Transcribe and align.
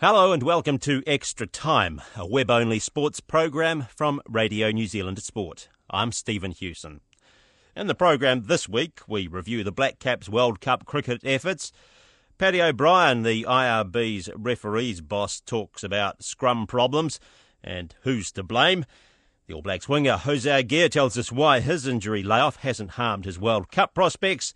Hello 0.00 0.32
and 0.32 0.42
welcome 0.42 0.78
to 0.78 1.02
Extra 1.06 1.46
Time, 1.46 2.00
a 2.16 2.26
web 2.26 2.50
only 2.50 2.78
sports 2.78 3.20
program 3.20 3.86
from 3.94 4.22
Radio 4.26 4.70
New 4.70 4.86
Zealand 4.86 5.22
Sport. 5.22 5.68
I'm 5.90 6.10
Stephen 6.10 6.52
Hewson. 6.52 7.02
In 7.76 7.86
the 7.86 7.94
program 7.94 8.44
this 8.44 8.66
week, 8.66 9.00
we 9.06 9.26
review 9.26 9.62
the 9.62 9.70
Black 9.70 9.98
Caps 9.98 10.26
World 10.26 10.62
Cup 10.62 10.86
cricket 10.86 11.20
efforts. 11.22 11.70
Paddy 12.38 12.62
O'Brien, 12.62 13.24
the 13.24 13.44
IRB's 13.46 14.30
referees 14.34 15.02
boss, 15.02 15.38
talks 15.38 15.84
about 15.84 16.22
scrum 16.22 16.66
problems 16.66 17.20
and 17.62 17.94
who's 18.00 18.32
to 18.32 18.42
blame. 18.42 18.86
The 19.48 19.52
All 19.52 19.60
Blacks 19.60 19.86
winger 19.86 20.16
Hosea 20.16 20.62
Gear 20.62 20.88
tells 20.88 21.18
us 21.18 21.30
why 21.30 21.60
his 21.60 21.86
injury 21.86 22.22
layoff 22.22 22.56
hasn't 22.56 22.92
harmed 22.92 23.26
his 23.26 23.38
World 23.38 23.70
Cup 23.70 23.92
prospects. 23.92 24.54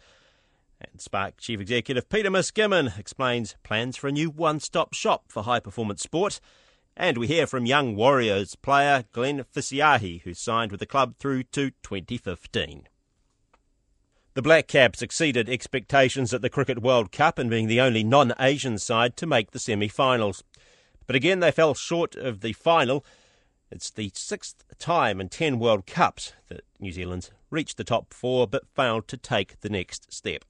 And 0.91 1.01
SPARC 1.01 1.39
Chief 1.39 1.61
Executive 1.61 2.09
Peter 2.09 2.31
Miskimmin 2.31 2.99
explains 2.99 3.57
plans 3.63 3.97
for 3.97 4.09
a 4.09 4.13
new 4.13 4.31
one 4.31 4.61
stop 4.61 4.95
shop 4.95 5.25
for 5.29 5.43
high 5.43 5.61
performance 5.61 6.03
sport. 6.03 6.41
And 6.97 7.19
we 7.19 7.27
hear 7.27 7.47
from 7.47 7.67
young 7.67 7.97
Warriors 7.97 8.55
player 8.55 9.05
Glenn 9.13 9.45
Fisiiahi, 9.45 10.23
who 10.23 10.35
signed 10.35 10.71
with 10.71 10.81
the 10.81 10.87
club 10.87 11.17
through 11.19 11.45
to 11.45 11.71
2015. 11.83 12.89
The 14.35 14.43
Black 14.43 14.67
Caps 14.69 15.03
exceeded 15.03 15.49
expectations 15.49 16.35
at 16.35 16.43
the 16.43 16.51
Cricket 16.51 16.83
World 16.83 17.13
Cup 17.13 17.39
in 17.39 17.49
being 17.49 17.67
the 17.67 17.81
only 17.81 18.05
non 18.05 18.33
Asian 18.39 18.79
side 18.79 19.17
to 19.17 19.27
make 19.27 19.53
the 19.53 19.59
semi 19.59 19.89
finals. 19.89 20.45
But 21.07 21.17
again, 21.17 21.41
they 21.41 21.51
fell 21.51 21.75
short 21.75 22.15
of 22.17 22.41
the 22.41 22.53
final. 22.53 23.05
It's 23.71 23.91
the 23.91 24.11
sixth 24.15 24.65
time 24.79 25.21
in 25.21 25.29
10 25.29 25.59
World 25.59 25.87
Cups 25.87 26.33
that 26.49 26.65
New 26.79 26.93
Zealand's 26.93 27.31
reached 27.51 27.77
the 27.77 27.85
top 27.85 28.13
four 28.13 28.47
but 28.47 28.69
failed 28.75 29.09
to 29.09 29.17
take 29.17 29.61
the 29.61 29.69
next 29.69 30.13
step. 30.13 30.45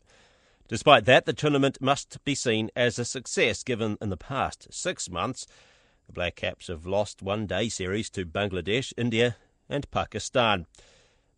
Despite 0.68 1.04
that, 1.04 1.26
the 1.26 1.32
tournament 1.32 1.78
must 1.80 2.24
be 2.24 2.34
seen 2.34 2.70
as 2.74 2.98
a 2.98 3.04
success 3.04 3.62
given 3.62 3.98
in 4.00 4.08
the 4.08 4.16
past 4.16 4.68
six 4.72 5.10
months 5.10 5.46
the 6.06 6.12
Black 6.12 6.36
Caps 6.36 6.68
have 6.68 6.86
lost 6.86 7.22
one 7.22 7.46
day 7.46 7.68
series 7.68 8.10
to 8.10 8.26
Bangladesh, 8.26 8.92
India, 8.96 9.36
and 9.68 9.90
Pakistan. 9.90 10.66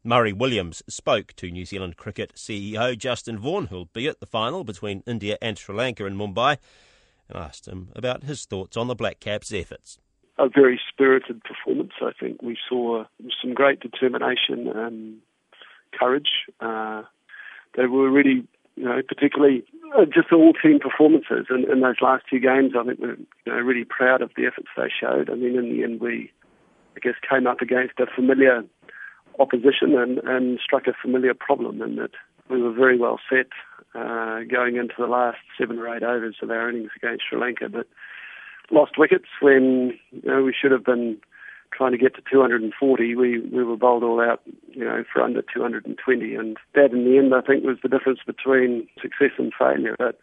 Murray 0.02 0.32
Williams 0.32 0.82
spoke 0.88 1.32
to 1.34 1.50
New 1.50 1.64
Zealand 1.64 1.96
Cricket 1.96 2.34
CEO 2.34 2.96
Justin 2.96 3.38
Vaughan, 3.38 3.66
who'll 3.66 3.86
be 3.86 4.08
at 4.08 4.20
the 4.20 4.26
final 4.26 4.64
between 4.64 5.02
India 5.06 5.36
and 5.40 5.58
Sri 5.58 5.74
Lanka 5.74 6.04
in 6.04 6.16
Mumbai, 6.16 6.58
and 7.28 7.38
asked 7.38 7.66
him 7.66 7.90
about 7.94 8.24
his 8.24 8.44
thoughts 8.44 8.76
on 8.76 8.88
the 8.88 8.94
Black 8.94 9.20
Caps' 9.20 9.52
efforts. 9.52 9.98
A 10.38 10.48
very 10.48 10.80
spirited 10.92 11.42
performance. 11.44 11.92
I 12.00 12.12
think 12.18 12.42
we 12.42 12.58
saw 12.68 13.04
some 13.40 13.54
great 13.54 13.80
determination 13.80 14.68
and 14.68 15.18
courage. 15.98 16.28
Uh, 16.60 17.02
they 17.76 17.86
were 17.86 18.10
really, 18.10 18.46
you 18.76 18.84
know, 18.84 19.00
particularly 19.06 19.64
uh, 19.96 20.04
just 20.04 20.32
all 20.32 20.52
team 20.52 20.78
performances 20.78 21.46
in, 21.50 21.70
in 21.70 21.80
those 21.80 21.96
last 22.00 22.24
two 22.30 22.38
games. 22.38 22.72
I 22.78 22.84
think 22.84 23.00
we're 23.00 23.16
you 23.16 23.26
know, 23.46 23.54
really 23.54 23.84
proud 23.84 24.22
of 24.22 24.30
the 24.36 24.46
efforts 24.46 24.68
they 24.76 24.88
showed. 24.88 25.30
I 25.30 25.34
mean, 25.34 25.56
in 25.56 25.70
the 25.70 25.82
end, 25.82 26.00
we, 26.00 26.30
I 26.96 27.00
guess, 27.00 27.14
came 27.28 27.46
up 27.46 27.60
against 27.60 27.98
a 27.98 28.06
familiar 28.06 28.62
opposition 29.38 29.96
and, 29.96 30.18
and 30.18 30.58
struck 30.62 30.86
a 30.86 30.92
familiar 31.00 31.34
problem 31.34 31.82
in 31.82 31.96
that 31.96 32.12
we 32.48 32.62
were 32.62 32.72
very 32.72 32.98
well 32.98 33.18
set 33.28 33.48
uh, 33.94 34.40
going 34.50 34.76
into 34.76 34.94
the 34.98 35.06
last 35.06 35.38
seven 35.58 35.78
or 35.78 35.94
eight 35.94 36.02
overs 36.02 36.36
of 36.42 36.50
our 36.50 36.68
innings 36.68 36.90
against 36.96 37.24
Sri 37.28 37.40
Lanka, 37.40 37.68
but 37.68 37.86
lost 38.70 38.98
wickets 38.98 39.28
when 39.40 39.98
you 40.10 40.22
know, 40.30 40.42
we 40.42 40.54
should 40.58 40.72
have 40.72 40.84
been 40.84 41.18
trying 41.76 41.92
to 41.92 41.98
get 41.98 42.14
to 42.14 42.22
240. 42.30 43.14
We 43.14 43.40
we 43.40 43.64
were 43.64 43.76
bowled 43.76 44.02
all 44.02 44.20
out, 44.20 44.40
you 44.72 44.84
know, 44.84 45.04
for 45.12 45.22
under 45.22 45.42
220, 45.42 46.34
and 46.34 46.56
that 46.74 46.92
in 46.92 47.04
the 47.04 47.18
end, 47.18 47.34
I 47.34 47.40
think, 47.40 47.64
was 47.64 47.78
the 47.82 47.88
difference 47.88 48.20
between 48.26 48.88
success 49.00 49.32
and 49.38 49.52
failure. 49.58 49.96
But 49.98 50.18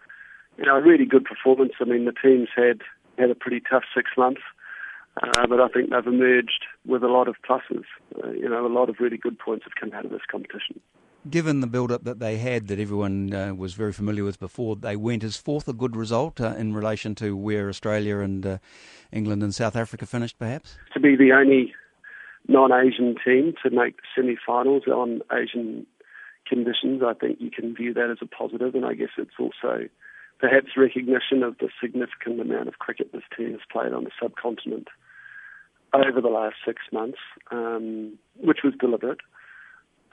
you 0.58 0.66
know, 0.66 0.76
a 0.76 0.82
really 0.82 1.06
good 1.06 1.26
performance. 1.26 1.74
I 1.80 1.86
mean, 1.86 2.06
the 2.06 2.14
teams 2.14 2.50
had 2.56 2.82
had 3.18 3.30
a 3.30 3.36
pretty 3.36 3.62
tough 3.62 3.84
six 3.96 4.12
months. 4.18 4.42
Uh, 5.22 5.46
but 5.48 5.62
I 5.62 5.68
think 5.68 5.92
they've 5.92 6.08
emerged 6.08 6.66
with 6.88 7.04
a 7.04 7.08
lot 7.08 7.28
of 7.28 7.36
pluses. 7.48 7.86
Uh, 8.24 8.32
you 8.32 8.50
know, 8.50 8.66
a 8.66 8.68
lot 8.68 8.90
of 8.90 8.96
really 9.00 9.18
good 9.18 9.38
points 9.38 9.64
have 9.64 9.76
come 9.80 9.94
out 9.94 10.06
of 10.06 10.12
this 10.12 10.26
competition. 10.30 10.80
Given 11.30 11.62
the 11.62 11.68
build-up 11.68 12.04
that 12.04 12.20
they 12.20 12.38
had, 12.38 12.68
that 12.68 12.80
everyone 12.80 13.34
uh, 13.34 13.54
was 13.54 13.76
very 13.76 13.94
familiar 13.94 14.26
with 14.26 14.40
before 14.40 14.76
they 14.76 14.98
went, 14.98 15.24
is 15.24 15.38
fourth 15.38 15.70
a 15.70 15.74
good 15.74 15.96
result 15.96 16.42
uh, 16.42 16.54
in 16.58 16.74
relation 16.74 17.16
to 17.16 17.38
where 17.38 17.70
Australia 17.70 18.20
and 18.20 18.46
uh, 18.46 18.58
England 19.12 19.42
and 19.42 19.56
South 19.56 19.78
Africa 19.78 20.06
finished, 20.06 20.38
perhaps? 20.38 20.78
To 20.94 21.00
be 21.00 21.16
the 21.16 21.32
only 21.32 21.74
non-Asian 22.50 23.16
team 23.24 23.54
to 23.64 23.70
make 23.70 23.96
the 23.98 24.04
semi-finals 24.16 24.84
on 24.88 25.22
Asian 25.32 25.86
conditions, 26.46 27.02
I 27.06 27.14
think 27.14 27.40
you 27.40 27.50
can 27.50 27.74
view 27.74 27.94
that 27.94 28.10
as 28.12 28.18
a 28.22 28.26
positive, 28.26 28.76
and 28.76 28.86
I 28.86 28.94
guess 28.94 29.10
it's 29.18 29.40
also 29.40 29.88
perhaps 30.40 30.76
recognition 30.76 31.42
of 31.42 31.58
the 31.60 31.70
significant 31.82 32.42
amount 32.42 32.68
of 32.68 32.80
cricket 32.80 33.14
this 33.14 33.24
team 33.38 33.52
has 33.52 33.62
played 33.72 33.94
on 33.94 34.04
the 34.04 34.12
subcontinent 34.22 34.90
over 35.94 36.20
the 36.20 36.28
last 36.28 36.56
six 36.66 36.82
months, 36.92 37.20
um, 37.52 38.18
which 38.42 38.60
was 38.64 38.74
deliberate. 38.78 39.20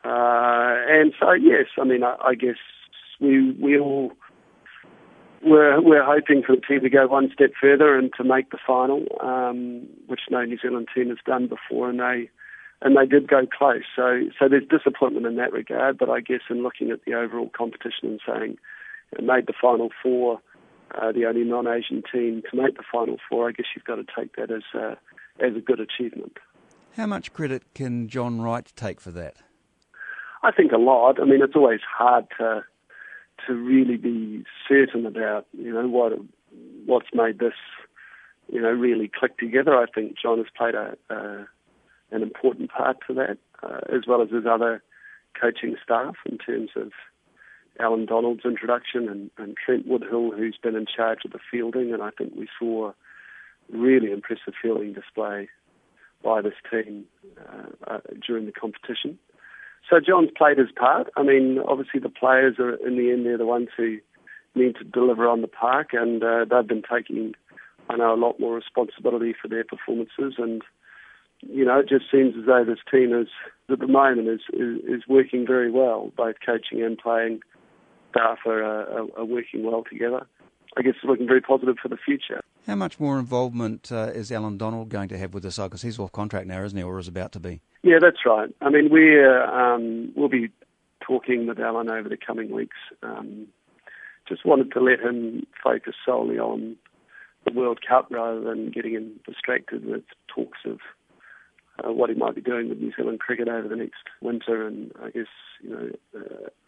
Uh, 0.05 0.75
and 0.89 1.13
so, 1.21 1.33
yes, 1.33 1.67
I 1.79 1.85
mean, 1.85 2.03
I, 2.03 2.17
I 2.23 2.35
guess 2.35 2.57
we 3.21 3.79
all 3.79 4.13
we're 5.43 5.81
we're 5.81 6.05
hoping 6.05 6.43
for 6.43 6.55
the 6.57 6.63
team 6.63 6.81
to 6.81 6.91
go 6.91 7.07
one 7.07 7.31
step 7.33 7.53
further 7.61 7.97
and 7.97 8.11
to 8.17 8.25
make 8.25 8.51
the 8.51 8.59
final, 8.67 9.07
um, 9.21 9.87
which 10.07 10.21
no 10.31 10.45
New 10.45 10.59
Zealand 10.59 10.89
team 10.95 11.09
has 11.09 11.19
done 11.25 11.49
before, 11.49 11.89
and 11.89 12.01
they 12.01 12.31
and 12.83 12.97
they 12.97 13.07
did 13.07 13.29
go 13.29 13.47
close. 13.47 13.83
So 13.97 14.23
so 14.39 14.49
there's 14.49 14.67
disappointment 14.69 15.27
in 15.27 15.37
that 15.37 15.53
regard, 15.53 15.99
but 15.99 16.11
I 16.11 16.21
guess 16.21 16.41
in 16.51 16.63
looking 16.63 16.91
at 16.91 17.05
the 17.07 17.15
overall 17.15 17.51
competition 17.57 18.05
and 18.09 18.21
saying 18.27 18.59
it 19.13 19.25
made 19.25 19.47
the 19.47 19.55
final 19.61 19.91
four, 20.03 20.41
uh, 20.95 21.13
the 21.13 21.27
only 21.27 21.45
non-Asian 21.45 22.03
team 22.13 22.43
to 22.51 22.57
make 22.57 22.77
the 22.77 22.85
final 22.91 23.17
four, 23.29 23.49
I 23.49 23.53
guess 23.53 23.67
you've 23.75 23.85
got 23.85 23.97
to 23.97 24.05
take 24.17 24.37
that 24.37 24.51
as 24.51 24.63
a, 24.75 24.97
as 25.45 25.57
a 25.57 25.61
good 25.61 25.81
achievement. 25.81 26.39
How 26.97 27.07
much 27.07 27.33
credit 27.33 27.63
can 27.75 28.09
John 28.09 28.41
Wright 28.41 28.71
take 28.77 29.01
for 29.01 29.11
that? 29.13 29.37
I 30.43 30.53
think 30.53 30.73
a 30.73 30.79
lot. 30.79 31.21
I 31.21 31.25
mean, 31.25 31.43
it's 31.43 31.57
always 31.57 31.81
hard 31.81 32.27
to 32.39 32.65
to 33.47 33.55
really 33.55 33.97
be 33.97 34.45
certain 34.69 35.07
about 35.07 35.47
you 35.53 35.73
know 35.73 35.89
what 35.89 36.13
what's 36.87 37.09
made 37.15 37.39
this 37.39 37.55
you 38.53 38.61
know 38.61 38.71
really 38.71 39.09
click 39.09 39.39
together. 39.39 39.77
I 39.77 39.87
think 39.87 40.17
John 40.21 40.39
has 40.39 40.47
played 40.57 40.75
a, 40.75 40.97
a 41.11 41.47
an 42.11 42.23
important 42.23 42.71
part 42.71 42.99
to 43.07 43.15
that, 43.15 43.39
uh, 43.63 43.81
as 43.95 44.03
well 44.07 44.23
as 44.23 44.31
his 44.31 44.47
other 44.47 44.83
coaching 45.41 45.77
staff 45.83 46.17
in 46.27 46.39
terms 46.39 46.71
of 46.77 46.93
Allan 47.79 48.07
Donald's 48.07 48.45
introduction 48.45 49.09
and, 49.09 49.31
and 49.39 49.57
Trent 49.57 49.89
Woodhill, 49.89 50.37
who's 50.37 50.59
been 50.61 50.75
in 50.75 50.87
charge 50.87 51.25
of 51.25 51.33
the 51.33 51.39
fielding, 51.51 51.93
and 51.93 52.03
I 52.03 52.11
think 52.11 52.33
we 52.37 52.49
saw 52.59 52.93
really 53.71 54.11
impressive 54.11 54.55
fielding 54.61 54.93
display 54.93 55.49
by 56.23 56.43
this 56.43 56.55
team 56.71 57.05
uh, 57.39 57.93
uh, 57.93 58.01
during 58.27 58.47
the 58.47 58.53
competition. 58.53 59.19
So 59.91 59.99
John's 59.99 60.31
played 60.37 60.59
his 60.59 60.71
part. 60.71 61.09
I 61.17 61.25
mean, 61.25 61.59
obviously 61.67 61.99
the 61.99 62.09
players 62.09 62.59
are 62.61 62.75
in 62.87 62.97
the 62.97 63.11
end 63.11 63.27
they're 63.27 63.37
the 63.37 63.45
ones 63.45 63.69
who 63.77 63.99
need 64.55 64.77
to 64.77 64.85
deliver 64.85 65.29
on 65.29 65.43
the 65.43 65.49
park, 65.49 65.89
and 65.93 66.23
uh, 66.23 66.45
they've 66.49 66.67
been 66.67 66.83
taking, 66.83 67.35
I 67.89 67.97
know, 67.97 68.15
a 68.15 68.17
lot 68.17 68.39
more 68.39 68.55
responsibility 68.55 69.35
for 69.41 69.49
their 69.49 69.65
performances. 69.65 70.35
And 70.39 70.63
you 71.43 71.65
know, 71.65 71.81
it 71.81 71.89
just 71.89 72.05
seems 72.11 72.35
as 72.39 72.47
though 72.47 72.65
this 72.65 72.79
team 72.91 73.13
is 73.13 73.29
at 73.69 73.81
the 73.81 73.87
moment 73.87 74.29
is 74.29 74.41
is, 74.53 74.79
is 74.87 75.09
working 75.09 75.45
very 75.47 75.71
well, 75.71 76.13
both 76.17 76.37
coaching 76.45 76.83
and 76.83 76.97
playing 76.97 77.41
staff 78.11 78.39
are, 78.47 78.63
uh, 78.65 79.07
are, 79.17 79.25
working 79.25 79.65
well 79.65 79.85
together. 79.89 80.27
I 80.77 80.83
guess 80.83 80.95
it's 80.97 81.05
looking 81.05 81.27
very 81.27 81.41
positive 81.41 81.77
for 81.81 81.89
the 81.89 81.97
future. 81.97 82.43
How 82.67 82.75
much 82.75 83.01
more 83.01 83.19
involvement 83.19 83.91
uh, 83.91 84.11
is 84.15 84.31
Allan 84.31 84.59
Donald 84.59 84.89
going 84.91 85.09
to 85.09 85.19
have 85.19 85.35
with 85.35 85.43
the 85.43 85.51
side? 85.51 85.71
Because 85.71 85.83
he's 85.83 85.99
off 85.99 86.13
contract 86.13 86.47
now, 86.47 86.63
isn't 86.63 86.77
he, 86.77 86.83
or 86.83 86.99
is 86.99 87.09
about 87.09 87.33
to 87.33 87.41
be? 87.41 87.61
Yeah, 87.83 87.99
that's 88.01 88.25
right. 88.27 88.51
I 88.61 88.71
mean, 88.71 88.91
we 88.93 89.23
um, 89.25 90.13
we'll 90.15 90.29
be 90.29 90.51
talking 91.01 91.47
with 91.47 91.59
Allan 91.59 91.91
over 91.91 92.09
the 92.09 92.17
coming 92.17 92.51
weeks. 92.51 92.77
Um, 93.03 93.47
just 94.29 94.45
wanted 94.45 94.73
to 94.73 94.81
let 94.81 95.01
him 95.01 95.47
focus 95.63 95.95
solely 96.07 96.39
on 96.39 96.77
the 97.45 97.53
World 97.53 97.81
Cup 97.87 98.09
rather 98.11 98.41
than 98.41 98.71
getting 98.71 98.93
him 98.93 99.21
distracted 99.27 99.85
with 99.85 100.05
talks 100.29 100.59
of 100.65 100.79
uh, 101.83 101.93
what 101.93 102.11
he 102.11 102.17
might 102.17 102.35
be 102.35 102.41
doing 102.41 102.69
with 102.69 102.79
New 102.79 102.93
Zealand 102.95 103.21
cricket 103.21 103.49
over 103.49 103.67
the 103.67 103.77
next 103.77 104.03
winter, 104.21 104.67
and 104.67 104.93
I 105.03 105.11
guess 105.11 105.27
you 105.63 105.71
know 105.71 105.91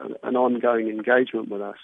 uh, 0.01 0.09
an 0.23 0.37
ongoing 0.37 0.89
engagement 0.89 1.51
with 1.51 1.61
us. 1.61 1.77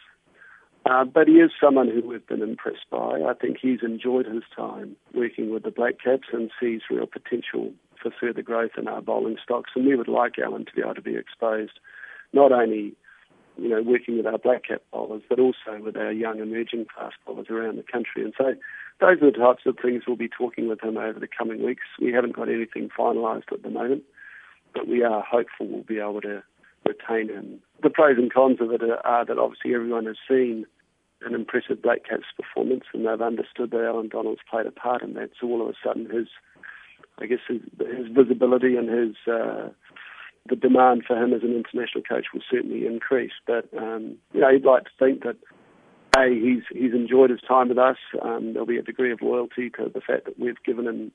Uh, 0.88 1.04
but 1.04 1.28
he 1.28 1.34
is 1.34 1.50
someone 1.60 1.88
who 1.88 2.08
we've 2.08 2.26
been 2.26 2.40
impressed 2.40 2.88
by. 2.90 3.20
I 3.20 3.34
think 3.34 3.58
he's 3.60 3.80
enjoyed 3.82 4.24
his 4.24 4.44
time 4.56 4.96
working 5.12 5.52
with 5.52 5.64
the 5.64 5.70
Black 5.70 5.96
Caps 6.02 6.28
and 6.32 6.50
sees 6.58 6.80
real 6.90 7.06
potential 7.06 7.72
for 8.02 8.10
further 8.18 8.40
growth 8.40 8.70
in 8.78 8.88
our 8.88 9.02
bowling 9.02 9.36
stocks. 9.42 9.72
And 9.76 9.86
we 9.86 9.96
would 9.96 10.08
like 10.08 10.38
Allan 10.38 10.64
to 10.64 10.72
be 10.72 10.80
able 10.80 10.94
to 10.94 11.02
be 11.02 11.16
exposed, 11.16 11.78
not 12.32 12.52
only 12.52 12.94
you 13.58 13.68
know 13.68 13.82
working 13.82 14.16
with 14.16 14.26
our 14.26 14.38
Black 14.38 14.64
Cap 14.68 14.80
bowlers, 14.90 15.22
but 15.28 15.38
also 15.38 15.78
with 15.78 15.94
our 15.94 16.10
young 16.10 16.38
emerging 16.38 16.86
fast 16.96 17.16
bowlers 17.26 17.48
around 17.50 17.76
the 17.76 17.82
country. 17.82 18.24
And 18.24 18.32
so 18.38 18.54
those 18.98 19.20
are 19.20 19.30
the 19.30 19.38
types 19.38 19.64
of 19.66 19.76
things 19.82 20.04
we'll 20.06 20.16
be 20.16 20.28
talking 20.28 20.68
with 20.68 20.82
him 20.82 20.96
over 20.96 21.20
the 21.20 21.28
coming 21.28 21.62
weeks. 21.62 21.84
We 22.00 22.14
haven't 22.14 22.34
got 22.34 22.48
anything 22.48 22.88
finalised 22.98 23.52
at 23.52 23.62
the 23.62 23.70
moment, 23.70 24.04
but 24.72 24.88
we 24.88 25.02
are 25.02 25.22
hopeful 25.22 25.66
we'll 25.66 25.82
be 25.82 25.98
able 25.98 26.22
to 26.22 26.42
retain 26.86 27.28
him. 27.28 27.60
The 27.82 27.90
pros 27.90 28.16
and 28.16 28.32
cons 28.32 28.62
of 28.62 28.72
it 28.72 28.80
are 29.04 29.24
that 29.26 29.38
obviously 29.38 29.74
everyone 29.74 30.06
has 30.06 30.16
seen 30.26 30.64
an 31.22 31.34
impressive 31.34 31.82
Black 31.82 32.04
Caps 32.08 32.26
performance 32.36 32.84
and 32.92 33.06
they've 33.06 33.20
understood 33.20 33.70
that 33.72 33.84
Allan 33.84 34.08
Donald's 34.08 34.40
played 34.48 34.66
a 34.66 34.70
part 34.70 35.02
in 35.02 35.14
that. 35.14 35.30
So 35.40 35.48
all 35.48 35.62
of 35.62 35.68
a 35.68 35.74
sudden 35.84 36.08
his, 36.08 36.28
I 37.18 37.26
guess 37.26 37.40
his, 37.48 37.60
his 37.78 38.06
visibility 38.08 38.76
and 38.76 38.88
his, 38.88 39.16
uh, 39.26 39.68
the 40.48 40.56
demand 40.56 41.02
for 41.06 41.16
him 41.22 41.32
as 41.32 41.42
an 41.42 41.52
international 41.54 42.04
coach 42.08 42.26
will 42.32 42.42
certainly 42.50 42.86
increase. 42.86 43.32
But, 43.46 43.68
um, 43.76 44.16
you 44.32 44.40
know, 44.40 44.48
you'd 44.48 44.64
like 44.64 44.84
to 44.84 44.90
think 44.98 45.24
that 45.24 45.36
a, 46.16 46.28
he's 46.30 46.62
he's 46.72 46.94
enjoyed 46.94 47.30
his 47.30 47.40
time 47.46 47.68
with 47.68 47.78
us. 47.78 47.98
Um, 48.22 48.52
there'll 48.52 48.66
be 48.66 48.78
a 48.78 48.82
degree 48.82 49.12
of 49.12 49.20
loyalty 49.20 49.70
to 49.70 49.90
the 49.92 50.00
fact 50.00 50.24
that 50.24 50.38
we've 50.38 50.62
given 50.64 50.86
him 50.86 51.12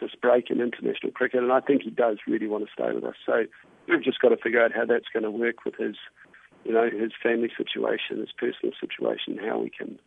this 0.00 0.10
break 0.20 0.50
in 0.50 0.60
international 0.60 1.12
cricket, 1.12 1.42
and 1.42 1.52
I 1.52 1.60
think 1.60 1.82
he 1.82 1.90
does 1.90 2.18
really 2.26 2.46
want 2.46 2.64
to 2.64 2.72
stay 2.72 2.92
with 2.94 3.04
us. 3.04 3.16
So 3.24 3.44
we've 3.88 4.02
just 4.02 4.20
got 4.20 4.28
to 4.28 4.36
figure 4.36 4.62
out 4.62 4.72
how 4.72 4.84
that's 4.84 5.08
going 5.12 5.22
to 5.22 5.30
work 5.30 5.64
with 5.64 5.74
his, 5.76 5.96
you 6.66 6.72
know, 6.72 6.90
his 6.90 7.12
family 7.22 7.50
situation, 7.56 8.18
his 8.18 8.32
personal 8.36 8.74
situation, 8.80 9.38
how 9.38 9.58
we 9.58 9.70
can 9.70 9.98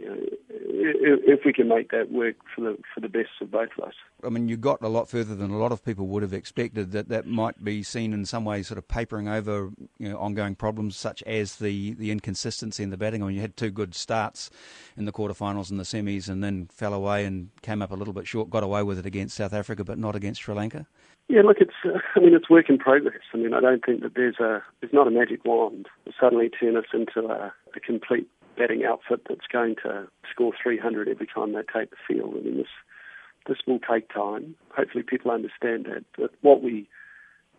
if 0.00 1.40
we 1.44 1.52
can 1.52 1.68
make 1.68 1.90
that 1.90 2.10
work 2.10 2.36
for 2.54 2.60
the 2.62 2.78
for 2.94 3.00
the 3.00 3.08
best 3.08 3.30
of 3.40 3.50
both 3.50 3.70
of 3.78 3.84
us. 3.84 3.94
I 4.24 4.28
mean, 4.28 4.48
you 4.48 4.56
got 4.56 4.82
a 4.82 4.88
lot 4.88 5.08
further 5.08 5.34
than 5.34 5.50
a 5.50 5.58
lot 5.58 5.72
of 5.72 5.84
people 5.84 6.06
would 6.08 6.22
have 6.22 6.32
expected. 6.32 6.92
That 6.92 7.08
that 7.08 7.26
might 7.26 7.62
be 7.62 7.82
seen 7.82 8.12
in 8.12 8.24
some 8.24 8.44
way, 8.44 8.62
sort 8.62 8.78
of 8.78 8.88
papering 8.88 9.28
over 9.28 9.70
you 9.98 10.08
know, 10.08 10.18
ongoing 10.18 10.54
problems 10.54 10.96
such 10.96 11.22
as 11.24 11.56
the, 11.56 11.94
the 11.94 12.10
inconsistency 12.10 12.82
in 12.82 12.90
the 12.90 12.96
batting. 12.96 13.22
I 13.22 13.26
mean, 13.26 13.36
you 13.36 13.40
had 13.40 13.56
two 13.56 13.70
good 13.70 13.94
starts 13.94 14.50
in 14.96 15.04
the 15.04 15.12
quarterfinals 15.12 15.70
and 15.70 15.78
the 15.78 15.84
semis, 15.84 16.28
and 16.28 16.42
then 16.42 16.68
fell 16.72 16.94
away 16.94 17.24
and 17.24 17.50
came 17.62 17.82
up 17.82 17.90
a 17.90 17.96
little 17.96 18.14
bit 18.14 18.26
short. 18.26 18.50
Got 18.50 18.62
away 18.62 18.82
with 18.82 18.98
it 18.98 19.06
against 19.06 19.36
South 19.36 19.52
Africa, 19.52 19.84
but 19.84 19.98
not 19.98 20.14
against 20.16 20.42
Sri 20.42 20.54
Lanka. 20.54 20.86
Yeah, 21.28 21.42
look, 21.42 21.58
it's 21.60 21.74
uh, 21.84 21.98
I 22.16 22.20
mean 22.20 22.34
it's 22.34 22.48
work 22.48 22.70
in 22.70 22.78
progress. 22.78 23.20
I 23.34 23.36
mean 23.36 23.52
I 23.52 23.60
don't 23.60 23.84
think 23.84 24.02
that 24.02 24.14
there's 24.14 24.38
a 24.38 24.62
there's 24.80 24.92
not 24.92 25.06
a 25.06 25.10
magic 25.10 25.44
wand 25.44 25.86
to 26.06 26.12
suddenly 26.18 26.48
turn 26.48 26.76
us 26.76 26.86
into 26.94 27.28
a, 27.28 27.52
a 27.76 27.80
complete 27.80 28.26
batting 28.58 28.84
outfit 28.84 29.22
that's 29.28 29.46
going 29.52 29.76
to 29.84 30.08
score 30.30 30.52
300 30.60 31.08
every 31.08 31.26
time 31.26 31.52
they 31.52 31.60
take 31.60 31.90
the 31.90 31.96
field. 32.06 32.34
I 32.36 32.40
mean, 32.42 32.58
this 32.58 32.66
this 33.46 33.58
will 33.66 33.78
take 33.78 34.12
time. 34.12 34.56
Hopefully, 34.76 35.02
people 35.02 35.30
understand 35.30 35.86
that. 35.86 36.04
But 36.18 36.32
what 36.42 36.62
we 36.62 36.86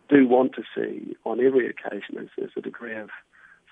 do 0.08 0.28
want 0.28 0.54
to 0.54 0.62
see 0.74 1.16
on 1.24 1.40
every 1.44 1.68
occasion 1.68 2.18
is, 2.18 2.28
is 2.38 2.50
a 2.56 2.60
degree 2.60 2.96
of 2.96 3.10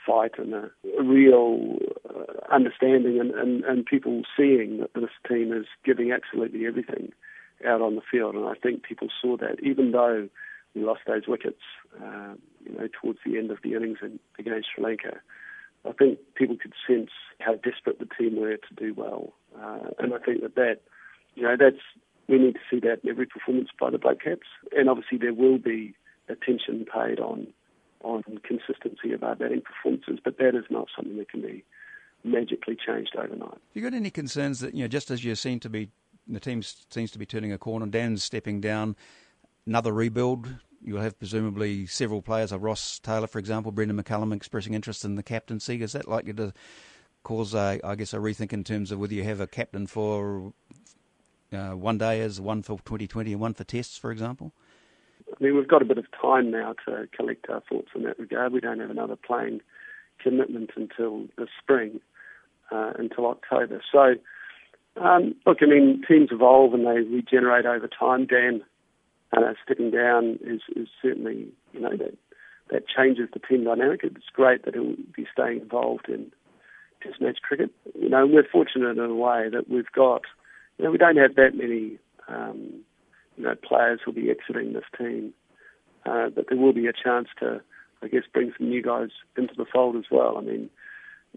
fight 0.06 0.32
and 0.38 0.54
a, 0.54 0.70
a 0.98 1.02
real 1.02 1.78
uh, 2.08 2.54
understanding 2.54 3.20
and, 3.20 3.30
and, 3.32 3.64
and 3.64 3.84
people 3.84 4.22
seeing 4.36 4.78
that 4.78 4.94
this 4.94 5.10
team 5.28 5.52
is 5.52 5.66
giving 5.84 6.12
absolutely 6.12 6.66
everything 6.66 7.12
out 7.66 7.82
on 7.82 7.94
the 7.94 8.02
field. 8.10 8.34
And 8.34 8.46
I 8.46 8.54
think 8.54 8.82
people 8.82 9.08
saw 9.20 9.36
that, 9.36 9.56
even 9.62 9.90
though 9.92 10.28
we 10.74 10.82
lost 10.82 11.00
those 11.06 11.26
wickets, 11.26 11.62
uh, 12.02 12.34
you 12.64 12.72
know, 12.76 12.88
towards 13.00 13.18
the 13.24 13.38
end 13.38 13.50
of 13.50 13.58
the 13.62 13.74
innings 13.74 13.98
in, 14.02 14.18
against 14.38 14.68
Sri 14.74 14.84
Lanka. 14.84 15.20
I 15.86 15.92
think 15.92 16.18
people 16.34 16.56
could 16.60 16.74
sense 16.86 17.10
how 17.40 17.54
desperate 17.54 17.98
the 17.98 18.08
team 18.18 18.36
were 18.36 18.56
to 18.56 18.74
do 18.76 18.94
well, 18.94 19.32
uh, 19.60 19.90
and 19.98 20.14
I 20.14 20.18
think 20.18 20.42
that 20.42 20.54
that, 20.56 20.80
you 21.34 21.42
know, 21.42 21.56
that's 21.58 21.82
we 22.28 22.38
need 22.38 22.54
to 22.54 22.60
see 22.70 22.80
that 22.80 23.00
in 23.02 23.10
every 23.10 23.26
performance 23.26 23.68
by 23.80 23.90
the 23.90 23.98
Black 23.98 24.20
Caps, 24.22 24.46
and 24.76 24.88
obviously 24.88 25.18
there 25.18 25.34
will 25.34 25.58
be 25.58 25.94
attention 26.28 26.84
paid 26.92 27.20
on 27.20 27.46
on 28.02 28.22
consistency 28.44 29.12
of 29.12 29.22
our 29.24 29.34
batting 29.34 29.60
performances, 29.62 30.20
but 30.22 30.38
that 30.38 30.54
is 30.54 30.64
not 30.70 30.86
something 30.94 31.16
that 31.16 31.28
can 31.28 31.42
be 31.42 31.64
magically 32.22 32.76
changed 32.76 33.16
overnight. 33.16 33.58
You 33.74 33.82
got 33.82 33.94
any 33.94 34.10
concerns 34.10 34.60
that 34.60 34.74
you 34.74 34.82
know, 34.82 34.88
just 34.88 35.10
as 35.10 35.24
you 35.24 35.34
seem 35.34 35.60
to 35.60 35.68
be, 35.68 35.90
the 36.26 36.40
team 36.40 36.62
seems 36.62 37.10
to 37.10 37.18
be 37.18 37.26
turning 37.26 37.52
a 37.52 37.58
corner, 37.58 37.86
Dan's 37.86 38.22
stepping 38.22 38.60
down, 38.60 38.94
another 39.66 39.92
rebuild 39.92 40.48
you'll 40.82 41.00
have 41.00 41.18
presumably 41.18 41.86
several 41.86 42.22
players, 42.22 42.52
like 42.52 42.62
Ross 42.62 42.98
Taylor, 42.98 43.26
for 43.26 43.38
example, 43.38 43.72
Brendon 43.72 44.00
McCullum 44.00 44.34
expressing 44.34 44.74
interest 44.74 45.04
in 45.04 45.16
the 45.16 45.22
captaincy. 45.22 45.82
Is 45.82 45.92
that 45.92 46.08
likely 46.08 46.32
to 46.34 46.52
cause, 47.22 47.54
a, 47.54 47.80
I 47.84 47.94
guess, 47.94 48.12
a 48.14 48.18
rethink 48.18 48.52
in 48.52 48.64
terms 48.64 48.92
of 48.92 48.98
whether 48.98 49.14
you 49.14 49.24
have 49.24 49.40
a 49.40 49.46
captain 49.46 49.86
for 49.86 50.52
uh, 51.52 51.70
one 51.70 51.98
day 51.98 52.20
as 52.20 52.40
one 52.40 52.62
for 52.62 52.78
2020 52.78 53.32
and 53.32 53.40
one 53.40 53.54
for 53.54 53.64
tests, 53.64 53.98
for 53.98 54.10
example? 54.10 54.52
I 55.28 55.44
mean, 55.44 55.56
we've 55.56 55.68
got 55.68 55.82
a 55.82 55.84
bit 55.84 55.98
of 55.98 56.06
time 56.20 56.50
now 56.50 56.74
to 56.86 57.08
collect 57.14 57.48
our 57.50 57.62
thoughts 57.68 57.88
in 57.94 58.02
that 58.04 58.18
regard. 58.18 58.52
We 58.52 58.60
don't 58.60 58.80
have 58.80 58.90
another 58.90 59.16
playing 59.16 59.60
commitment 60.22 60.70
until 60.76 61.26
the 61.36 61.46
spring, 61.60 62.00
uh, 62.70 62.92
until 62.98 63.26
October. 63.26 63.82
So, 63.92 64.14
um, 65.00 65.34
look, 65.46 65.58
I 65.60 65.66
mean, 65.66 66.02
teams 66.08 66.30
evolve 66.32 66.74
and 66.74 66.86
they 66.86 67.00
regenerate 67.00 67.66
over 67.66 67.88
time. 67.88 68.26
Dan 68.26 68.62
uh, 69.36 69.52
stepping 69.64 69.90
down 69.90 70.38
is, 70.42 70.60
is 70.74 70.88
certainly, 71.02 71.48
you 71.72 71.80
know, 71.80 71.96
that 71.96 72.16
that 72.70 72.86
changes 72.86 73.28
the 73.32 73.40
team 73.40 73.64
dynamic. 73.64 74.00
It's 74.02 74.28
great 74.32 74.64
that 74.64 74.74
he'll 74.74 74.96
be 75.16 75.26
staying 75.32 75.60
involved 75.60 76.08
in 76.08 76.30
Test 77.02 77.20
match 77.20 77.38
cricket. 77.42 77.70
You 77.94 78.08
know, 78.08 78.26
we're 78.26 78.46
fortunate 78.50 78.90
in 78.90 78.98
a 78.98 79.14
way 79.14 79.48
that 79.50 79.70
we've 79.70 79.90
got, 79.94 80.22
you 80.76 80.84
know, 80.84 80.90
we 80.90 80.98
don't 80.98 81.16
have 81.16 81.36
that 81.36 81.54
many, 81.54 81.98
um, 82.28 82.80
you 83.36 83.44
know, 83.44 83.54
players 83.54 84.00
who'll 84.04 84.14
be 84.14 84.30
exiting 84.30 84.72
this 84.72 84.84
team, 84.98 85.32
uh, 86.06 86.28
but 86.34 86.46
there 86.48 86.58
will 86.58 86.72
be 86.72 86.88
a 86.88 86.92
chance 86.92 87.28
to, 87.38 87.60
I 88.02 88.08
guess, 88.08 88.24
bring 88.32 88.52
some 88.58 88.68
new 88.68 88.82
guys 88.82 89.10
into 89.36 89.54
the 89.56 89.64
fold 89.72 89.96
as 89.96 90.04
well. 90.10 90.38
I 90.38 90.40
mean, 90.40 90.70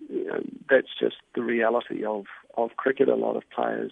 you 0.10 0.26
know, 0.26 0.42
that's 0.70 0.88
just 1.00 1.18
the 1.36 1.44
reality 1.44 2.04
of 2.04 2.26
of 2.58 2.76
cricket. 2.78 3.08
A 3.08 3.16
lot 3.16 3.36
of 3.36 3.50
players 3.52 3.92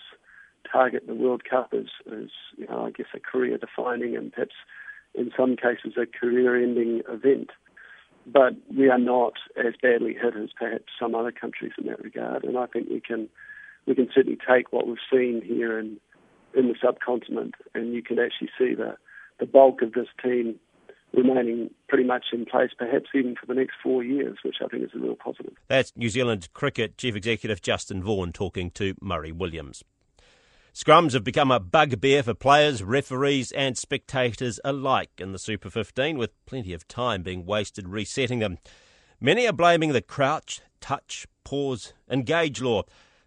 target 0.71 1.07
the 1.07 1.15
World 1.15 1.43
Cup 1.49 1.73
as, 1.73 1.87
as 2.11 2.29
you 2.57 2.67
know, 2.67 2.85
I 2.85 2.91
guess 2.91 3.07
a 3.13 3.19
career-defining 3.19 4.15
and 4.15 4.31
perhaps 4.31 4.55
in 5.15 5.31
some 5.35 5.55
cases 5.55 5.93
a 5.97 6.05
career-ending 6.05 7.01
event. 7.09 7.51
But 8.25 8.53
we 8.75 8.89
are 8.89 8.99
not 8.99 9.33
as 9.57 9.73
badly 9.81 10.13
hit 10.13 10.35
as 10.35 10.49
perhaps 10.57 10.85
some 10.99 11.15
other 11.15 11.31
countries 11.31 11.71
in 11.79 11.87
that 11.87 12.03
regard, 12.03 12.43
and 12.43 12.57
I 12.57 12.67
think 12.67 12.89
we 12.89 13.01
can 13.01 13.29
we 13.87 13.95
can 13.95 14.09
certainly 14.13 14.37
take 14.37 14.71
what 14.71 14.85
we've 14.87 14.97
seen 15.11 15.41
here 15.43 15.79
in 15.79 15.97
in 16.53 16.67
the 16.67 16.75
subcontinent, 16.83 17.55
and 17.73 17.93
you 17.93 18.03
can 18.03 18.19
actually 18.19 18.49
see 18.57 18.75
the 18.75 18.97
the 19.39 19.45
bulk 19.45 19.81
of 19.81 19.93
this 19.93 20.07
team 20.21 20.59
remaining 21.13 21.71
pretty 21.87 22.03
much 22.03 22.25
in 22.33 22.45
place, 22.45 22.71
perhaps 22.77 23.07
even 23.15 23.35
for 23.35 23.47
the 23.47 23.53
next 23.53 23.73
four 23.81 24.03
years, 24.03 24.37
which 24.43 24.57
I 24.63 24.67
think 24.67 24.83
is 24.83 24.89
a 24.95 24.99
real 24.99 25.15
positive. 25.15 25.53
That's 25.67 25.91
New 25.95 26.09
Zealand 26.09 26.49
Cricket 26.53 26.97
Chief 26.97 27.15
Executive 27.15 27.61
Justin 27.61 28.03
Vaughan 28.03 28.31
talking 28.31 28.69
to 28.71 28.93
Murray 29.01 29.31
Williams. 29.31 29.83
Scrums 30.73 31.13
have 31.13 31.23
become 31.23 31.49
a 31.49 31.59
bugbear 31.59 32.21
for 32.21 32.35
players, 32.35 32.83
referees, 32.83 33.51
and 33.51 33.75
spectators 33.75 34.59
alike 34.63 35.09
in 35.17 35.31
the 35.31 35.39
Super 35.39 35.69
15, 35.69 36.17
with 36.17 36.45
plenty 36.45 36.73
of 36.73 36.87
time 36.87 37.23
being 37.23 37.43
wasted 37.45 37.89
resetting 37.89 38.37
them. 38.37 38.59
Many 39.19 39.47
are 39.47 39.53
blaming 39.53 39.93
the 39.93 40.01
crouch, 40.01 40.61
touch, 40.79 41.25
pause, 41.43 41.93
engage 42.09 42.61
law. 42.61 42.83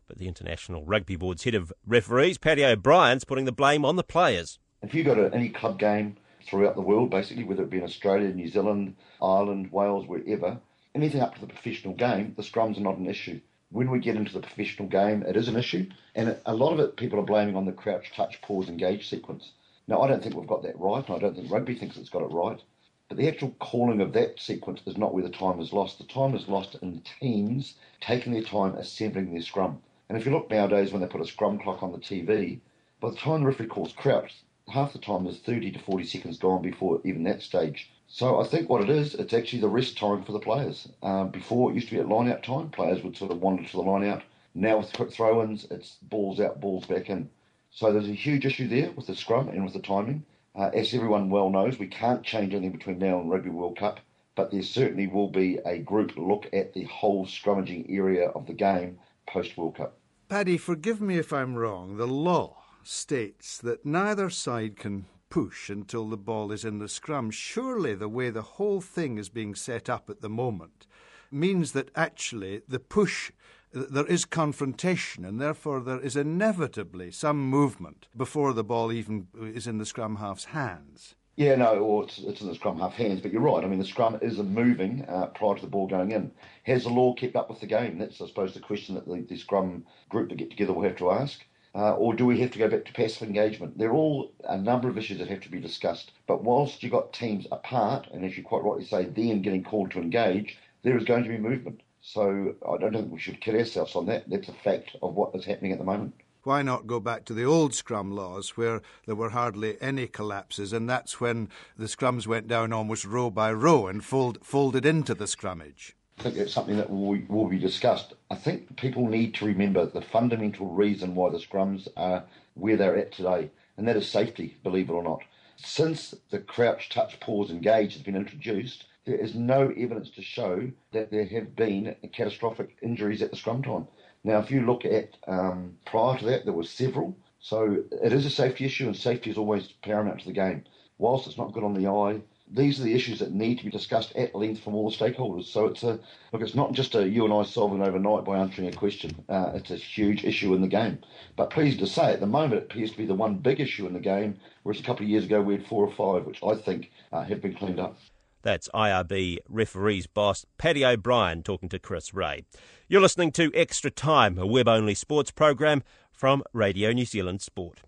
But 0.06 0.18
the 0.18 0.28
International 0.28 0.84
Rugby 0.84 1.16
Board's 1.16 1.42
head 1.42 1.56
of 1.56 1.72
referees, 1.84 2.38
Paddy 2.38 2.64
O'Brien's 2.64 3.24
putting 3.24 3.44
the 3.44 3.52
blame 3.52 3.84
on 3.84 3.96
the 3.96 4.04
players. 4.04 4.60
If 4.80 4.94
you 4.94 5.02
go 5.02 5.16
to 5.16 5.34
any 5.34 5.48
club 5.48 5.80
game 5.80 6.16
throughout 6.46 6.76
the 6.76 6.80
world, 6.80 7.10
basically, 7.10 7.44
whether 7.44 7.64
it 7.64 7.70
be 7.70 7.78
in 7.78 7.84
Australia, 7.84 8.32
New 8.32 8.48
Zealand, 8.48 8.94
Ireland, 9.20 9.72
Wales, 9.72 10.06
wherever, 10.06 10.60
anything 10.94 11.20
up 11.20 11.34
to 11.34 11.40
the 11.40 11.48
professional 11.48 11.94
game, 11.94 12.34
the 12.36 12.42
scrums 12.42 12.78
are 12.78 12.82
not 12.82 12.98
an 12.98 13.10
issue 13.10 13.40
when 13.72 13.90
we 13.90 13.98
get 13.98 14.16
into 14.16 14.32
the 14.32 14.40
professional 14.40 14.88
game, 14.88 15.22
it 15.22 15.36
is 15.36 15.48
an 15.48 15.56
issue, 15.56 15.88
and 16.14 16.36
a 16.44 16.54
lot 16.54 16.74
of 16.74 16.80
it 16.80 16.96
people 16.96 17.18
are 17.18 17.24
blaming 17.24 17.56
on 17.56 17.64
the 17.64 17.72
crouch, 17.72 18.12
touch, 18.14 18.40
pause, 18.42 18.68
engage 18.68 19.08
sequence. 19.08 19.52
Now, 19.88 20.02
I 20.02 20.08
don't 20.08 20.22
think 20.22 20.36
we've 20.36 20.46
got 20.46 20.62
that 20.62 20.78
right, 20.78 21.06
and 21.06 21.16
I 21.16 21.18
don't 21.18 21.34
think 21.34 21.50
rugby 21.50 21.74
thinks 21.74 21.96
it's 21.96 22.10
got 22.10 22.22
it 22.22 22.32
right. 22.32 22.60
But 23.08 23.16
the 23.16 23.28
actual 23.28 23.50
calling 23.58 24.00
of 24.00 24.12
that 24.12 24.38
sequence 24.38 24.80
is 24.86 24.96
not 24.96 25.12
where 25.12 25.24
the 25.24 25.30
time 25.30 25.60
is 25.60 25.72
lost. 25.72 25.98
The 25.98 26.04
time 26.04 26.34
is 26.34 26.48
lost 26.48 26.76
in 26.82 27.02
teams 27.20 27.74
taking 28.00 28.32
their 28.32 28.42
time 28.42 28.74
assembling 28.74 29.32
their 29.32 29.42
scrum. 29.42 29.82
And 30.08 30.18
if 30.18 30.26
you 30.26 30.32
look 30.32 30.50
nowadays 30.50 30.92
when 30.92 31.00
they 31.00 31.08
put 31.08 31.20
a 31.20 31.26
scrum 31.26 31.58
clock 31.58 31.82
on 31.82 31.92
the 31.92 31.98
TV, 31.98 32.60
by 33.00 33.10
the 33.10 33.16
time 33.16 33.40
the 33.40 33.46
referee 33.46 33.66
calls 33.66 33.92
crouch, 33.92 34.34
half 34.68 34.92
the 34.92 34.98
time 34.98 35.24
there's 35.24 35.38
30 35.40 35.72
to 35.72 35.78
40 35.78 36.04
seconds 36.04 36.38
gone 36.38 36.62
before 36.62 37.00
even 37.04 37.24
that 37.24 37.42
stage. 37.42 37.90
So 38.06 38.40
I 38.40 38.44
think 38.44 38.68
what 38.68 38.82
it 38.82 38.90
is, 38.90 39.14
it's 39.14 39.32
actually 39.32 39.60
the 39.60 39.68
rest 39.68 39.96
time 39.96 40.22
for 40.22 40.32
the 40.32 40.38
players. 40.38 40.88
Um, 41.02 41.30
before 41.30 41.70
it 41.70 41.74
used 41.74 41.88
to 41.88 41.94
be 41.94 42.00
at 42.00 42.08
line 42.08 42.30
out 42.30 42.42
time, 42.42 42.70
players 42.70 43.02
would 43.02 43.16
sort 43.16 43.32
of 43.32 43.40
wander 43.40 43.64
to 43.64 43.72
the 43.72 43.82
line 43.82 44.06
out. 44.08 44.22
Now 44.54 44.78
with 44.78 44.92
quick 44.92 45.12
throw 45.12 45.42
ins, 45.42 45.66
it's 45.70 45.96
balls 46.02 46.38
out, 46.38 46.60
balls 46.60 46.86
back 46.86 47.08
in. 47.08 47.30
So 47.70 47.92
there's 47.92 48.08
a 48.08 48.12
huge 48.12 48.44
issue 48.44 48.68
there 48.68 48.90
with 48.92 49.06
the 49.06 49.16
scrum 49.16 49.48
and 49.48 49.64
with 49.64 49.72
the 49.72 49.80
timing. 49.80 50.24
Uh, 50.54 50.70
as 50.74 50.92
everyone 50.92 51.30
well 51.30 51.48
knows, 51.48 51.78
we 51.78 51.86
can't 51.86 52.22
change 52.22 52.52
anything 52.52 52.72
between 52.76 52.98
now 52.98 53.18
and 53.18 53.30
Rugby 53.30 53.48
World 53.48 53.78
Cup. 53.78 54.00
but 54.34 54.50
there 54.50 54.62
certainly 54.62 55.06
will 55.06 55.28
be 55.28 55.58
a 55.66 55.78
group 55.78 56.16
look 56.16 56.48
at 56.52 56.72
the 56.72 56.84
whole 56.84 57.26
scrummaging 57.26 57.86
area 57.90 58.28
of 58.28 58.46
the 58.46 58.54
game 58.54 58.98
post 59.26 59.56
World 59.56 59.76
Cup. 59.76 59.96
Paddy, 60.28 60.56
forgive 60.56 61.00
me 61.00 61.18
if 61.18 61.32
I'm 61.32 61.54
wrong. 61.54 61.96
The 61.96 62.06
law 62.06 62.61
states 62.84 63.58
that 63.58 63.84
neither 63.84 64.30
side 64.30 64.76
can 64.76 65.06
push 65.30 65.70
until 65.70 66.08
the 66.08 66.16
ball 66.16 66.52
is 66.52 66.64
in 66.64 66.78
the 66.78 66.88
scrum. 66.88 67.30
Surely 67.30 67.94
the 67.94 68.08
way 68.08 68.30
the 68.30 68.42
whole 68.42 68.80
thing 68.80 69.18
is 69.18 69.28
being 69.28 69.54
set 69.54 69.88
up 69.88 70.10
at 70.10 70.20
the 70.20 70.28
moment 70.28 70.86
means 71.30 71.72
that 71.72 71.90
actually 71.94 72.60
the 72.68 72.78
push 72.78 73.32
there 73.72 74.06
is 74.06 74.26
confrontation 74.26 75.24
and 75.24 75.40
therefore 75.40 75.80
there 75.80 76.00
is 76.00 76.14
inevitably 76.14 77.10
some 77.10 77.38
movement 77.38 78.06
before 78.14 78.52
the 78.52 78.62
ball 78.62 78.92
even 78.92 79.26
is 79.40 79.66
in 79.66 79.78
the 79.78 79.86
scrum 79.86 80.16
half's 80.16 80.44
hands. 80.46 81.14
Yeah, 81.36 81.54
no, 81.54 81.78
or 81.78 82.04
it's, 82.04 82.18
it's 82.18 82.42
in 82.42 82.48
the 82.48 82.54
scrum 82.54 82.78
half 82.78 82.92
hands, 82.92 83.22
but 83.22 83.32
you're 83.32 83.40
right. 83.40 83.64
I 83.64 83.66
mean, 83.66 83.78
the 83.78 83.86
scrum 83.86 84.18
is 84.20 84.36
moving 84.36 85.06
uh, 85.08 85.28
prior 85.28 85.54
to 85.54 85.62
the 85.62 85.66
ball 85.66 85.86
going 85.86 86.12
in. 86.12 86.30
Has 86.64 86.82
the 86.82 86.90
law 86.90 87.14
kept 87.14 87.36
up 87.36 87.48
with 87.48 87.60
the 87.60 87.66
game? 87.66 87.98
That's, 87.98 88.20
I 88.20 88.26
suppose, 88.26 88.52
the 88.52 88.60
question 88.60 88.94
that 88.96 89.08
the, 89.08 89.22
the 89.22 89.38
scrum 89.38 89.86
group 90.10 90.28
that 90.28 90.36
get 90.36 90.50
together 90.50 90.74
will 90.74 90.82
have 90.82 90.98
to 90.98 91.10
ask. 91.10 91.42
Uh, 91.74 91.94
or 91.94 92.14
do 92.14 92.26
we 92.26 92.38
have 92.40 92.50
to 92.50 92.58
go 92.58 92.68
back 92.68 92.84
to 92.84 92.92
passive 92.92 93.26
engagement? 93.26 93.78
There 93.78 93.88
are 93.88 93.94
all 93.94 94.32
a 94.44 94.58
number 94.58 94.88
of 94.88 94.98
issues 94.98 95.18
that 95.18 95.28
have 95.28 95.40
to 95.40 95.50
be 95.50 95.58
discussed. 95.58 96.12
But 96.26 96.44
whilst 96.44 96.82
you've 96.82 96.92
got 96.92 97.14
teams 97.14 97.46
apart, 97.50 98.08
and 98.12 98.24
as 98.24 98.36
you 98.36 98.42
quite 98.42 98.62
rightly 98.62 98.84
say, 98.84 99.04
them 99.04 99.40
getting 99.40 99.64
called 99.64 99.90
to 99.92 100.00
engage, 100.00 100.58
there 100.82 100.98
is 100.98 101.04
going 101.04 101.22
to 101.24 101.30
be 101.30 101.38
movement. 101.38 101.80
So 102.02 102.54
I 102.68 102.76
don't 102.76 102.92
think 102.92 103.12
we 103.12 103.20
should 103.20 103.40
kill 103.40 103.56
ourselves 103.56 103.96
on 103.96 104.06
that. 104.06 104.28
That's 104.28 104.48
a 104.48 104.52
fact 104.52 104.96
of 105.02 105.14
what 105.14 105.34
is 105.34 105.44
happening 105.44 105.72
at 105.72 105.78
the 105.78 105.84
moment. 105.84 106.14
Why 106.44 106.62
not 106.62 106.88
go 106.88 106.98
back 106.98 107.24
to 107.26 107.34
the 107.34 107.44
old 107.44 107.72
scrum 107.72 108.10
laws 108.10 108.56
where 108.56 108.82
there 109.06 109.14
were 109.14 109.30
hardly 109.30 109.80
any 109.80 110.08
collapses, 110.08 110.72
and 110.72 110.90
that's 110.90 111.20
when 111.20 111.48
the 111.78 111.86
scrums 111.86 112.26
went 112.26 112.48
down 112.48 112.72
almost 112.72 113.04
row 113.04 113.30
by 113.30 113.52
row 113.52 113.86
and 113.86 114.04
fold, 114.04 114.44
folded 114.44 114.84
into 114.84 115.14
the 115.14 115.26
scrummage? 115.26 115.92
I 116.18 116.22
think 116.22 116.36
that's 116.36 116.52
something 116.52 116.76
that 116.76 116.90
will, 116.90 117.18
will 117.28 117.48
be 117.48 117.58
discussed. 117.58 118.14
I 118.30 118.34
think 118.34 118.76
people 118.76 119.08
need 119.08 119.34
to 119.34 119.46
remember 119.46 119.86
the 119.86 120.02
fundamental 120.02 120.66
reason 120.66 121.14
why 121.14 121.30
the 121.30 121.38
scrums 121.38 121.88
are 121.96 122.24
where 122.54 122.76
they're 122.76 122.96
at 122.96 123.12
today, 123.12 123.50
and 123.76 123.88
that 123.88 123.96
is 123.96 124.08
safety, 124.08 124.56
believe 124.62 124.88
it 124.88 124.92
or 124.92 125.02
not. 125.02 125.22
Since 125.56 126.14
the 126.30 126.38
crouch, 126.38 126.88
touch, 126.90 127.18
pause, 127.20 127.50
engage 127.50 127.94
has 127.94 128.02
been 128.02 128.16
introduced, 128.16 128.84
there 129.04 129.16
is 129.16 129.34
no 129.34 129.72
evidence 129.76 130.10
to 130.10 130.22
show 130.22 130.70
that 130.92 131.10
there 131.10 131.26
have 131.26 131.56
been 131.56 131.96
catastrophic 132.12 132.76
injuries 132.82 133.22
at 133.22 133.30
the 133.30 133.36
scrum 133.36 133.62
time. 133.62 133.88
Now, 134.24 134.38
if 134.38 134.50
you 134.50 134.64
look 134.64 134.84
at 134.84 135.16
um, 135.26 135.76
prior 135.84 136.18
to 136.18 136.24
that, 136.26 136.44
there 136.44 136.52
were 136.52 136.62
several. 136.64 137.16
So 137.40 137.82
it 137.90 138.12
is 138.12 138.24
a 138.24 138.30
safety 138.30 138.64
issue, 138.64 138.86
and 138.86 138.96
safety 138.96 139.30
is 139.30 139.38
always 139.38 139.72
paramount 139.82 140.20
to 140.20 140.26
the 140.26 140.32
game. 140.32 140.64
Whilst 140.98 141.26
it's 141.26 141.38
not 141.38 141.52
good 141.52 141.64
on 141.64 141.74
the 141.74 141.88
eye, 141.88 142.20
these 142.54 142.78
are 142.78 142.84
the 142.84 142.94
issues 142.94 143.18
that 143.20 143.32
need 143.32 143.58
to 143.58 143.64
be 143.64 143.70
discussed 143.70 144.14
at 144.14 144.34
length 144.34 144.62
from 144.62 144.74
all 144.74 144.90
the 144.90 144.96
stakeholders. 144.96 145.46
So 145.46 145.66
it's 145.66 145.82
a 145.82 145.98
look. 146.32 146.42
It's 146.42 146.54
not 146.54 146.72
just 146.72 146.94
a 146.94 147.08
you 147.08 147.24
and 147.24 147.32
I 147.32 147.42
solving 147.44 147.82
overnight 147.82 148.24
by 148.24 148.38
answering 148.38 148.68
a 148.68 148.72
question. 148.72 149.24
Uh, 149.28 149.52
it's 149.54 149.70
a 149.70 149.76
huge 149.76 150.24
issue 150.24 150.54
in 150.54 150.60
the 150.60 150.68
game. 150.68 150.98
But 151.36 151.50
pleased 151.50 151.78
to 151.78 151.86
say, 151.86 152.12
at 152.12 152.20
the 152.20 152.26
moment, 152.26 152.62
it 152.62 152.70
appears 152.70 152.92
to 152.92 152.98
be 152.98 153.06
the 153.06 153.14
one 153.14 153.36
big 153.36 153.60
issue 153.60 153.86
in 153.86 153.94
the 153.94 154.00
game, 154.00 154.38
whereas 154.62 154.80
a 154.80 154.84
couple 154.84 155.04
of 155.04 155.10
years 155.10 155.24
ago 155.24 155.40
we 155.40 155.54
had 155.54 155.66
four 155.66 155.86
or 155.86 155.92
five, 155.92 156.26
which 156.26 156.42
I 156.42 156.54
think 156.54 156.90
uh, 157.12 157.22
have 157.24 157.40
been 157.40 157.54
cleaned 157.54 157.80
up. 157.80 157.96
That's 158.42 158.68
IRB 158.74 159.38
referees 159.48 160.06
boss 160.06 160.44
Paddy 160.58 160.84
O'Brien 160.84 161.42
talking 161.42 161.68
to 161.70 161.78
Chris 161.78 162.12
Ray. 162.12 162.44
You're 162.88 163.00
listening 163.00 163.30
to 163.32 163.52
Extra 163.54 163.90
Time, 163.90 164.36
a 164.36 164.46
web 164.46 164.68
only 164.68 164.94
sports 164.94 165.30
program 165.30 165.82
from 166.12 166.42
Radio 166.52 166.92
New 166.92 167.04
Zealand 167.04 167.40
Sport. 167.40 167.82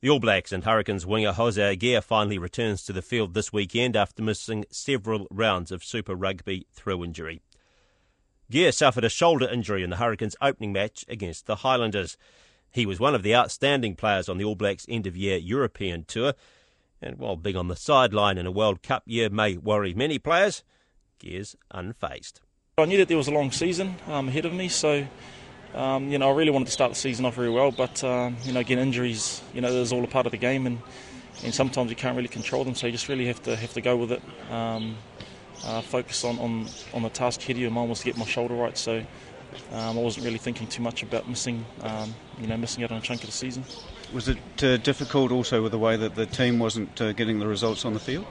The 0.00 0.08
All 0.08 0.18
Blacks 0.18 0.50
and 0.50 0.64
Hurricanes 0.64 1.04
winger 1.04 1.32
Hosea 1.32 1.76
Gear 1.76 2.00
finally 2.00 2.38
returns 2.38 2.84
to 2.84 2.92
the 2.92 3.02
field 3.02 3.34
this 3.34 3.52
weekend 3.52 3.96
after 3.96 4.22
missing 4.22 4.64
several 4.70 5.26
rounds 5.30 5.70
of 5.70 5.84
Super 5.84 6.14
Rugby 6.14 6.66
through 6.72 7.04
injury. 7.04 7.42
Gear 8.50 8.72
suffered 8.72 9.04
a 9.04 9.10
shoulder 9.10 9.46
injury 9.46 9.82
in 9.82 9.90
the 9.90 9.96
Hurricanes' 9.96 10.36
opening 10.40 10.72
match 10.72 11.04
against 11.06 11.46
the 11.46 11.56
Highlanders. 11.56 12.16
He 12.70 12.86
was 12.86 12.98
one 12.98 13.14
of 13.14 13.22
the 13.22 13.34
outstanding 13.34 13.94
players 13.94 14.28
on 14.28 14.38
the 14.38 14.44
All 14.44 14.54
Blacks' 14.54 14.86
end 14.88 15.06
of 15.06 15.16
year 15.18 15.36
European 15.36 16.04
tour 16.04 16.32
and 17.02 17.18
while 17.18 17.36
being 17.36 17.56
on 17.56 17.68
the 17.68 17.76
sideline 17.76 18.38
in 18.38 18.46
a 18.46 18.50
World 18.50 18.82
Cup 18.82 19.02
year 19.06 19.30
may 19.30 19.56
worry 19.56 19.94
many 19.94 20.18
players, 20.18 20.62
Gear's 21.18 21.56
unfazed. 21.72 22.40
I 22.78 22.84
knew 22.86 22.98
that 22.98 23.08
there 23.08 23.16
was 23.16 23.28
a 23.28 23.32
long 23.32 23.50
season 23.50 23.96
um, 24.06 24.28
ahead 24.28 24.44
of 24.44 24.52
me, 24.52 24.68
so 24.68 25.06
um, 25.74 26.10
you 26.10 26.18
know 26.18 26.30
I 26.30 26.34
really 26.34 26.50
wanted 26.50 26.66
to 26.66 26.72
start 26.72 26.92
the 26.92 26.96
season 26.96 27.24
off 27.24 27.34
very 27.34 27.50
well. 27.50 27.70
But 27.70 28.02
um, 28.04 28.36
you 28.44 28.52
know, 28.52 28.60
again, 28.60 28.78
injuries, 28.78 29.42
you 29.54 29.60
know, 29.60 29.68
is 29.68 29.92
all 29.92 30.04
a 30.04 30.08
part 30.08 30.26
of 30.26 30.32
the 30.32 30.38
game, 30.38 30.66
and 30.66 30.80
and 31.44 31.54
sometimes 31.54 31.90
you 31.90 31.96
can't 31.96 32.16
really 32.16 32.28
control 32.28 32.64
them. 32.64 32.74
So 32.74 32.86
you 32.86 32.92
just 32.92 33.08
really 33.08 33.26
have 33.26 33.42
to 33.44 33.56
have 33.56 33.72
to 33.74 33.80
go 33.80 33.96
with 33.96 34.12
it. 34.12 34.22
Um, 34.50 34.96
uh, 35.64 35.82
focus 35.82 36.24
on, 36.24 36.38
on, 36.38 36.66
on 36.94 37.02
the 37.02 37.10
task 37.10 37.42
ahead 37.42 37.56
of 37.56 37.58
you. 37.58 37.70
Mine 37.70 37.88
was 37.88 38.00
to 38.00 38.06
get 38.06 38.16
my 38.16 38.24
shoulder 38.24 38.54
right, 38.54 38.76
so 38.76 38.98
um, 39.72 39.98
I 39.98 40.00
wasn't 40.00 40.24
really 40.26 40.38
thinking 40.38 40.66
too 40.66 40.82
much 40.82 41.02
about 41.02 41.28
missing, 41.28 41.64
um, 41.82 42.14
you 42.40 42.46
know, 42.46 42.56
missing 42.56 42.84
out 42.84 42.92
on 42.92 42.98
a 42.98 43.00
chunk 43.00 43.20
of 43.20 43.26
the 43.26 43.32
season. 43.32 43.64
Was 44.12 44.28
it 44.28 44.38
uh, 44.62 44.76
difficult 44.78 45.32
also 45.32 45.62
with 45.62 45.72
the 45.72 45.78
way 45.78 45.96
that 45.96 46.14
the 46.14 46.26
team 46.26 46.58
wasn't 46.58 47.00
uh, 47.00 47.12
getting 47.12 47.38
the 47.38 47.46
results 47.46 47.84
on 47.84 47.94
the 47.94 48.00
field? 48.00 48.26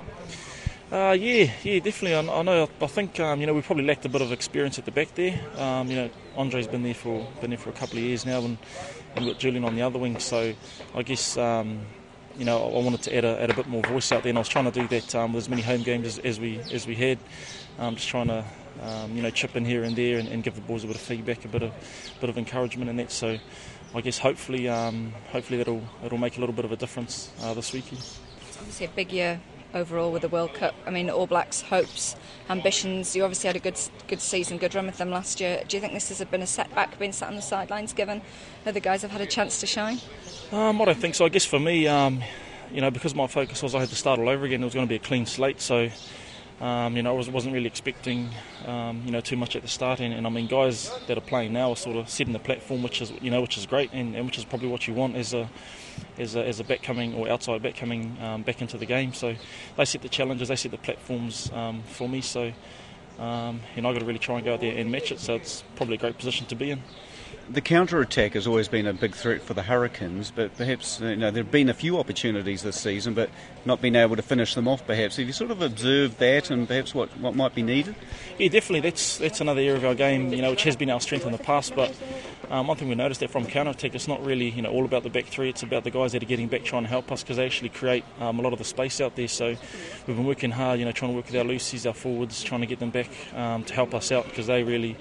Uh, 0.92 1.16
yeah, 1.20 1.52
yeah, 1.62 1.78
definitely. 1.78 2.16
I, 2.16 2.40
I 2.40 2.42
know. 2.42 2.68
I 2.82 2.88
think 2.88 3.20
um, 3.20 3.40
you 3.40 3.46
know 3.46 3.54
we 3.54 3.62
probably 3.62 3.86
lacked 3.86 4.06
a 4.06 4.10
bit 4.10 4.24
of 4.24 4.32
experience 4.32 4.80
at 4.80 4.86
the 4.86 4.92
back 4.92 5.14
there. 5.14 5.40
Um, 5.56 5.88
you 5.88 5.96
know, 5.96 6.10
Andre's 6.36 6.66
been 6.66 6.82
there 6.82 6.96
for 6.96 7.28
been 7.42 7.52
there 7.52 7.60
for 7.60 7.70
a 7.70 7.74
couple 7.74 8.00
of 8.00 8.04
years 8.04 8.26
now, 8.26 8.40
and, 8.40 8.58
and 9.16 9.24
we've 9.24 9.36
got 9.36 9.40
Julian 9.40 9.66
on 9.66 9.76
the 9.76 9.84
other 9.84 10.00
wing. 10.00 10.18
So 10.18 10.52
I 10.96 11.04
guess 11.04 11.38
um, 11.38 11.82
you 12.40 12.46
know 12.46 12.58
I 12.58 12.82
wanted 12.82 13.04
to 13.04 13.16
add 13.16 13.24
a, 13.24 13.40
add 13.40 13.52
a 13.52 13.54
bit 13.54 13.68
more 13.68 13.84
voice 13.84 14.12
out 14.12 14.24
there, 14.24 14.32
and 14.32 14.38
I 14.40 14.42
was 14.42 14.48
trying 14.48 14.66
to 14.66 14.72
do 14.72 14.88
that 14.88 15.14
um, 15.14 15.34
with 15.34 15.44
as 15.44 15.50
many 15.50 15.62
home 15.62 15.84
games 15.84 16.08
as, 16.08 16.18
as 16.26 16.40
we 16.40 16.58
as 16.74 16.88
we 16.88 16.96
had. 16.96 17.20
Um, 17.78 17.96
just 17.96 18.08
trying 18.08 18.28
to 18.30 18.44
um, 18.82 19.16
you 19.16 19.22
know 19.22 19.30
chip 19.30 19.56
in 19.56 19.66
here 19.66 19.84
and 19.84 19.96
there 19.96 20.18
and, 20.18 20.28
and, 20.28 20.44
give 20.44 20.56
the 20.56 20.62
boys 20.62 20.84
a 20.86 20.88
bit 20.88 20.96
of 20.96 21.04
feedback, 21.04 21.46
a 21.46 21.50
bit 21.50 21.62
of 21.62 21.72
bit 22.20 22.32
of 22.32 22.38
encouragement, 22.40 22.90
and 22.90 22.98
that. 22.98 23.12
So 23.12 23.38
I 23.94 24.02
guess 24.02 24.18
hopefully, 24.18 24.68
um, 24.68 25.14
hopefully 25.32 25.60
that'll 25.60 25.84
it'll 26.04 26.18
make 26.18 26.38
a 26.38 26.40
little 26.40 26.56
bit 26.56 26.66
of 26.66 26.72
a 26.72 26.78
difference 26.78 27.32
uh, 27.44 27.54
this 27.54 27.74
weekend. 27.74 28.00
It's 28.00 28.58
obviously 28.58 28.88
a 28.88 28.90
big 28.90 29.12
year 29.12 29.40
overall 29.74 30.12
with 30.12 30.22
the 30.22 30.30
World 30.30 30.54
Cup. 30.54 30.74
I 30.86 30.90
mean, 30.90 31.10
All 31.10 31.28
Blacks' 31.28 31.62
hopes, 31.62 32.16
ambitions. 32.50 33.16
You 33.16 33.24
obviously 33.24 33.48
had 33.48 33.56
a 33.56 33.60
good 33.60 33.80
good 34.08 34.22
season, 34.22 34.58
good 34.58 34.76
run 34.76 34.86
with 34.86 34.98
them 34.98 35.12
last 35.12 35.40
year. 35.40 35.62
Do 35.68 35.78
you 35.78 35.82
think 35.82 35.94
this 35.94 36.10
has 36.10 36.24
been 36.28 36.42
a 36.42 36.48
setback, 36.48 36.98
being 37.00 37.12
sat 37.12 37.30
on 37.30 37.36
the 37.36 37.42
sidelines, 37.42 37.94
given 37.94 38.22
the 38.66 38.80
guys 38.80 39.02
have 39.02 39.12
had 39.12 39.22
a 39.22 39.26
chance 39.26 39.60
to 39.60 39.68
shine? 39.68 40.00
Um, 40.52 40.82
I 40.82 40.86
don't 40.86 40.98
think 40.98 41.16
so. 41.16 41.26
I 41.26 41.30
guess 41.30 41.46
for 41.46 41.60
me, 41.60 41.88
um, 41.88 42.24
you 42.72 42.82
know, 42.82 42.92
because 42.92 43.16
my 43.16 43.28
focus 43.28 43.62
was 43.64 43.76
I 43.76 43.80
had 43.80 43.90
to 43.90 43.96
start 43.96 44.20
all 44.20 44.30
over 44.30 44.46
again. 44.46 44.62
It 44.62 44.66
was 44.66 44.74
going 44.74 44.88
to 44.88 44.90
be 44.90 44.96
a 44.96 45.00
clean 45.00 45.26
slate, 45.26 45.62
so 45.62 45.90
um, 46.62 46.98
you 46.98 47.04
know, 47.04 47.14
I 47.14 47.18
was, 47.18 47.30
wasn't 47.30 47.54
really 47.54 47.68
expecting, 47.68 48.30
um, 48.66 49.02
you 49.06 49.12
know, 49.12 49.22
too 49.22 49.38
much 49.38 49.56
at 49.56 49.62
the 49.62 49.68
start. 49.68 50.00
And, 50.02 50.14
and, 50.14 50.28
I 50.28 50.30
mean, 50.30 50.48
guys 50.48 50.92
that 51.08 51.18
are 51.18 51.22
playing 51.22 51.54
now 51.54 51.72
are 51.72 51.76
sort 51.76 51.96
of 51.96 52.10
setting 52.10 52.34
the 52.34 52.40
platform, 52.40 52.84
which 52.84 53.02
is, 53.02 53.12
you 53.22 53.32
know, 53.32 53.42
which 53.42 53.58
is 53.58 53.66
great, 53.66 53.92
and, 53.94 54.16
and 54.16 54.26
which 54.26 54.38
is 54.38 54.44
probably 54.44 54.68
what 54.68 54.88
you 54.88 54.94
want 54.94 55.16
as 55.16 55.34
a, 55.34 55.50
as 56.18 56.36
a, 56.36 56.46
as 56.46 56.60
a 56.60 56.64
back 56.64 56.84
coming 56.84 57.14
or 57.14 57.30
outside 57.30 57.64
back 57.64 57.76
coming 57.76 58.18
um, 58.22 58.44
back 58.44 58.62
into 58.62 58.78
the 58.78 58.86
game. 58.86 59.14
So 59.14 59.36
they 59.78 59.86
set 59.86 60.02
the 60.02 60.10
challenges, 60.10 60.50
they 60.50 60.56
set 60.58 60.72
the 60.72 60.78
platforms 60.78 61.50
um, 61.54 61.82
for 61.84 62.10
me. 62.10 62.20
So, 62.22 62.52
um, 63.20 63.62
you 63.76 63.82
know, 63.82 63.90
I've 63.90 63.96
got 63.96 64.00
to 64.00 64.06
really 64.06 64.20
try 64.20 64.36
and 64.36 64.44
go 64.44 64.54
out 64.54 64.60
there 64.60 64.76
and 64.76 64.92
match 64.92 65.12
it. 65.12 65.20
So 65.20 65.36
it's 65.36 65.64
probably 65.76 65.96
a 65.96 66.00
great 66.00 66.18
position 66.18 66.46
to 66.48 66.56
be 66.56 66.72
in 66.72 66.84
the 67.52 67.62
counter 67.62 68.00
attack 68.00 68.34
has 68.34 68.46
always 68.46 68.68
been 68.68 68.86
a 68.86 68.94
big 68.94 69.16
threat 69.16 69.42
for 69.42 69.54
the 69.54 69.64
Hurricanes, 69.64 70.32
but 70.32 70.56
perhaps 70.56 71.00
you 71.00 71.16
know 71.16 71.32
there 71.32 71.44
have 71.44 71.52
been 71.52 71.70
a 71.70 71.74
few 71.74 71.98
opportunities 71.98 72.62
this 72.62 72.80
season, 72.80 73.14
but 73.14 73.30
not 73.66 73.82
been 73.82 73.96
able 73.96 74.16
to 74.16 74.22
finish 74.22 74.54
them 74.54 74.68
off. 74.68 74.86
Perhaps 74.86 75.18
have 75.18 75.26
you 75.26 75.34
sort 75.34 75.50
of 75.50 75.62
observed 75.62 76.20
that, 76.20 76.52
and 76.52 76.68
perhaps 76.68 76.94
what, 76.94 77.10
what 77.18 77.36
might 77.36 77.56
be 77.56 77.64
needed? 77.64 77.96
Yeah, 78.38 78.50
definitely. 78.50 78.82
That's 78.82 79.18
that's 79.18 79.42
another 79.42 79.62
area 79.62 79.78
of 79.78 79.86
our 79.86 79.96
game, 79.96 80.32
you 80.32 80.42
know, 80.42 80.52
which 80.52 80.64
has 80.64 80.76
been 80.76 80.92
our 80.92 81.02
strength 81.02 81.26
in 81.26 81.32
the 81.32 81.40
past. 81.40 81.76
But 81.76 81.96
um, 82.52 82.68
one 82.68 82.78
thing 82.78 82.88
we 82.88 82.96
noticed 82.96 83.20
that 83.22 83.32
from 83.32 83.46
counter 83.46 83.72
attack, 83.72 83.96
it's 83.96 84.08
not 84.08 84.24
really 84.24 84.50
you 84.50 84.62
know 84.62 84.72
all 84.72 84.86
about 84.86 85.04
the 85.04 85.10
back 85.10 85.26
three. 85.26 85.50
It's 85.50 85.64
about 85.64 85.84
the 85.84 85.92
guys 85.92 86.12
that 86.12 86.22
are 86.22 86.28
getting 86.28 86.48
back 86.48 86.64
trying 86.64 86.84
to 86.84 86.90
help 86.90 87.12
us 87.12 87.24
because 87.24 87.38
they 87.38 87.46
actually 87.46 87.70
create 87.70 88.06
um, 88.20 88.40
a 88.40 88.42
lot 88.44 88.54
of 88.54 88.60
the 88.60 88.66
space 88.66 89.02
out 89.02 89.16
there. 89.16 89.28
So 89.28 89.56
we've 90.06 90.16
been 90.16 90.26
working 90.26 90.52
hard, 90.52 90.80
you 90.80 90.86
know, 90.86 90.92
trying 90.92 91.12
to 91.12 91.16
work 91.16 91.26
with 91.26 91.36
our 91.36 91.44
loosies, 91.44 91.88
our 91.88 91.94
forwards, 91.94 92.44
trying 92.44 92.62
to 92.62 92.68
get 92.68 92.80
them 92.80 92.92
back 92.92 93.10
um, 93.36 93.64
to 93.64 93.74
help 93.74 93.96
us 93.96 94.12
out 94.12 94.26
because 94.26 94.48
they 94.48 94.64
really 94.64 94.96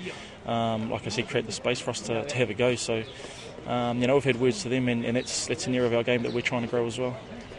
um, 0.49 0.91
like 0.91 1.07
I 1.07 1.11
said, 1.11 1.29
create 1.29 1.47
the 1.47 1.53
space 1.53 1.79
for 1.79 1.91
us 1.91 2.01
to, 2.03 2.25
to 2.25 2.37
have 2.37 2.51
a 2.51 2.55
go. 2.55 2.75
So, 2.75 3.05
um, 3.67 4.01
you 4.01 4.07
know, 4.07 4.15
we've 4.15 4.25
had 4.25 4.41
words 4.41 4.63
to 4.63 4.69
them, 4.69 4.89
and, 4.89 5.05
and 5.05 5.17
it's, 5.17 5.49
it's 5.51 5.67
an 5.67 5.75
area 5.75 5.87
of 5.87 5.95
our 5.95 6.03
game 6.03 6.23
that 6.23 6.33
we're 6.33 6.41
trying 6.41 6.63
to 6.63 6.69
grow 6.69 6.87
as 6.87 6.99
well. 6.99 7.17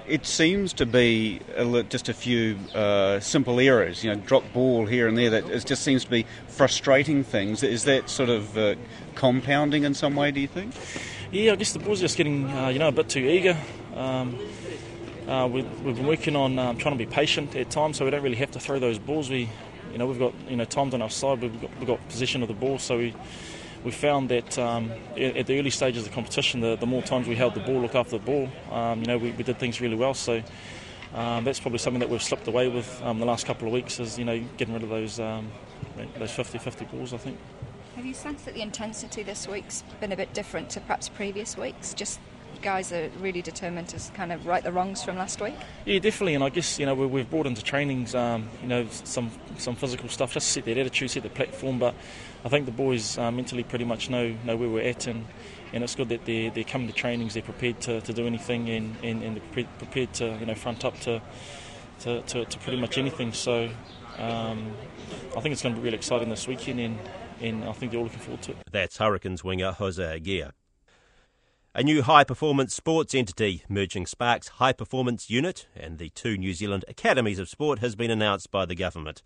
It 0.08 0.26
seems 0.26 0.74
to 0.74 0.88
be 0.88 1.40
a, 1.56 1.84
just 1.84 2.10
a 2.10 2.16
few 2.16 2.58
uh, 2.74 3.20
simple 3.20 3.60
errors, 3.60 4.04
you 4.04 4.12
know, 4.12 4.20
drop 4.20 4.44
ball 4.54 4.88
here 4.88 5.08
and 5.08 5.16
there. 5.16 5.30
That 5.30 5.48
it 5.48 5.66
just 5.68 5.84
seems 5.84 6.04
to 6.04 6.10
be 6.10 6.26
frustrating 6.48 7.24
things. 7.24 7.62
Is 7.62 7.84
that 7.84 8.10
sort 8.10 8.30
of 8.30 8.58
uh, 8.58 8.74
compounding 9.14 9.84
in 9.84 9.94
some 9.94 10.16
way? 10.16 10.32
Do 10.32 10.40
you 10.40 10.48
think? 10.48 10.74
Yeah, 11.32 11.52
I 11.52 11.58
guess 11.58 11.74
the 11.74 11.80
boys 11.80 12.00
are 12.00 12.06
just 12.06 12.18
getting, 12.18 12.50
uh, 12.50 12.70
you 12.70 12.80
know, 12.80 12.88
a 12.88 12.92
bit 12.92 13.08
too 13.08 13.20
eager. 13.20 13.56
Um, 13.94 14.40
uh, 15.28 15.48
we, 15.48 15.62
have 15.62 15.84
been 15.84 16.08
working 16.08 16.36
on 16.36 16.58
um, 16.58 16.78
trying 16.78 16.98
to 16.98 17.06
be 17.06 17.06
patient 17.06 17.56
at 17.56 17.70
times, 17.70 17.98
so 17.98 18.06
we 18.06 18.10
don't 18.10 18.24
really 18.24 18.38
have 18.38 18.50
to 18.50 18.60
throw 18.60 18.80
those 18.80 18.98
balls. 18.98 19.30
We 19.30 19.48
you 19.92 19.98
know, 19.98 20.06
we've 20.06 20.20
got 20.20 20.34
you 20.50 20.58
know 20.58 20.66
times 20.66 20.94
on 20.94 21.02
our 21.02 21.10
side. 21.10 21.42
We've 21.42 21.62
got, 21.62 21.78
we've 21.78 21.88
got 21.88 22.08
possession 22.10 22.42
of 22.42 22.48
the 22.48 22.54
ball, 22.54 22.80
so 22.80 22.98
we 22.98 23.14
we 23.84 23.92
found 23.92 24.30
that 24.30 24.58
um, 24.60 24.92
at 25.18 25.48
the 25.48 25.58
early 25.58 25.70
stages 25.70 26.04
of 26.04 26.10
the 26.10 26.16
competition, 26.16 26.60
the, 26.60 26.76
the, 26.76 26.86
more 26.86 27.02
times 27.02 27.28
we 27.28 27.36
held 27.36 27.54
the 27.54 27.62
ball, 27.62 27.80
look 27.80 27.96
after 27.96 28.18
the 28.18 28.26
ball, 28.26 28.50
um, 28.72 29.00
you 29.00 29.06
know, 29.06 29.18
we, 29.18 29.32
we, 29.32 29.44
did 29.44 29.58
things 29.58 29.80
really 29.80 29.96
well. 29.96 30.14
So, 30.14 30.44
um, 31.14 31.46
that's 31.46 31.62
probably 31.62 31.80
something 31.80 32.02
that 32.02 32.10
we've 32.10 32.22
slipped 32.22 32.48
away 32.48 32.68
with 32.68 33.02
um, 33.04 33.20
the 33.20 33.26
last 33.26 33.46
couple 33.46 33.68
of 33.68 33.74
weeks. 33.74 34.00
Is 34.00 34.20
you 34.20 34.26
know 34.26 34.40
getting 34.58 34.74
rid 34.74 34.84
of 34.84 34.90
those 34.90 35.20
um, 35.20 35.50
those 36.18 36.32
50-50 36.32 36.92
balls. 36.92 37.14
I 37.14 37.18
think. 37.18 37.38
Have 37.96 38.06
you 38.06 38.14
sensed 38.14 38.46
that 38.46 38.54
the 38.54 38.62
intensity 38.62 39.24
this 39.24 39.48
week's 39.48 39.84
been 40.00 40.12
a 40.12 40.16
bit 40.16 40.34
different 40.34 40.70
to 40.72 40.80
perhaps 40.82 41.10
previous 41.10 41.58
weeks? 41.58 41.94
Just 41.94 42.20
guys 42.62 42.92
are 42.92 43.10
really 43.20 43.42
determined 43.42 43.90
to 43.90 44.12
kind 44.14 44.32
of 44.32 44.46
right 44.46 44.64
the 44.64 44.72
wrongs 44.72 45.04
from 45.04 45.18
last 45.18 45.42
week. 45.42 45.56
Yeah, 45.86 46.00
definitely. 46.00 46.36
And 46.36 46.44
I 46.44 46.50
guess 46.50 46.80
you 46.80 46.86
know 46.86 46.94
we've 46.94 47.30
brought 47.30 47.48
into 47.48 47.64
trainings, 47.64 48.16
um, 48.16 48.50
you 48.62 48.68
know, 48.68 48.88
some 48.90 49.32
some 49.58 49.76
physical 49.76 50.10
stuff 50.10 50.34
just 50.34 50.48
to 50.48 50.54
set 50.54 50.66
their 50.66 50.78
attitude, 50.80 51.12
set 51.12 51.24
the 51.24 51.30
platform. 51.30 51.80
But 51.80 51.96
I 52.46 52.50
think 52.50 52.66
the 52.66 52.72
boys 52.72 53.18
uh, 53.18 53.32
mentally 53.32 53.64
pretty 53.64 53.86
much 53.86 54.10
know 54.10 54.36
know 54.46 54.56
where 54.56 54.70
we're 54.70 54.88
at, 54.88 55.08
and, 55.08 55.26
and 55.74 55.84
it's 55.84 55.96
good 55.96 56.10
that 56.10 56.26
they're 56.26 56.50
they're 56.52 56.64
coming 56.64 56.88
to 56.88 56.94
trainings, 56.94 57.34
they're 57.34 57.44
prepared 57.44 57.80
to, 57.82 58.02
to 58.02 58.14
do 58.14 58.28
anything, 58.28 58.70
and, 58.70 58.96
and, 59.04 59.24
and 59.24 59.38
they're 59.38 59.66
prepared 59.78 60.14
to 60.14 60.38
you 60.40 60.46
know 60.46 60.56
front 60.56 60.86
up 60.86 61.00
to 61.02 61.22
to, 62.00 62.22
to, 62.22 62.46
to 62.46 62.60
pretty 62.60 62.80
much 62.80 62.98
anything. 62.98 63.34
So. 63.34 63.70
Um, 64.18 64.74
I 65.36 65.40
think 65.40 65.54
it's 65.54 65.62
going 65.62 65.76
to 65.76 65.80
be 65.80 65.86
really 65.86 65.96
exciting 65.96 66.30
this 66.30 66.46
weekend, 66.46 66.80
and, 66.80 67.00
and 67.40 67.64
I 67.64 67.72
think 67.72 67.92
they're 67.92 68.00
all 68.00 68.06
looking 68.06 68.20
forward 68.20 68.42
to 68.44 68.52
it. 68.52 68.58
That's 68.70 68.98
Hurricanes 68.98 69.46
winger 69.46 69.72
Hosea 69.72 70.20
Gear. 70.20 70.52
A 71.80 71.82
new 71.82 72.02
high 72.02 72.26
performance 72.26 72.76
sports 72.76 73.16
entity 73.16 73.64
merging 73.70 74.06
SPARC's 74.06 74.50
high 74.50 74.74
performance 74.74 75.30
unit 75.30 75.66
and 75.74 75.98
the 75.98 76.10
two 76.10 76.38
New 76.38 76.54
Zealand 76.54 76.84
academies 76.90 77.40
of 77.40 77.48
sport 77.48 77.80
has 77.80 77.96
been 77.96 78.12
announced 78.12 78.52
by 78.52 78.66
the 78.66 78.76
government. 78.76 79.24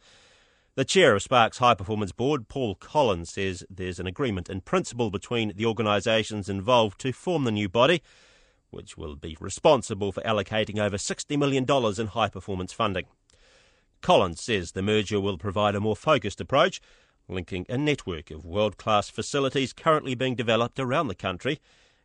The 0.76 0.86
chair 0.86 1.16
of 1.16 1.24
SPARC's 1.24 1.58
High 1.58 1.74
Performance 1.74 2.12
Board, 2.12 2.48
Paul 2.48 2.76
Collins, 2.76 3.32
says 3.32 3.66
there's 3.72 3.98
an 3.98 4.06
agreement 4.06 4.52
in 4.52 4.62
principle 4.62 5.10
between 5.10 5.54
the 5.56 5.66
organisations 5.66 6.48
involved 6.48 7.02
to 7.02 7.12
form 7.12 7.46
the 7.46 7.52
new 7.52 7.68
body, 7.68 8.04
which 8.70 8.96
will 8.96 9.16
be 9.16 9.36
responsible 9.40 10.12
for 10.12 10.22
allocating 10.22 10.78
over 10.78 10.98
$60 10.98 11.36
million 11.40 11.66
in 12.00 12.08
high 12.10 12.30
performance 12.30 12.72
funding. 12.72 13.06
Collins 14.02 14.44
says 14.44 14.74
the 14.74 14.84
merger 14.84 15.20
will 15.20 15.40
provide 15.40 15.74
a 15.74 15.80
more 15.80 15.96
focused 15.96 16.40
approach, 16.40 16.80
linking 17.28 17.66
a 17.68 17.80
network 17.80 18.30
of 18.30 18.46
world 18.46 18.78
class 18.78 19.10
facilities 19.10 19.74
currently 19.74 20.14
being 20.14 20.36
developed 20.36 20.80
around 20.80 21.08
the 21.08 21.16
country 21.16 21.60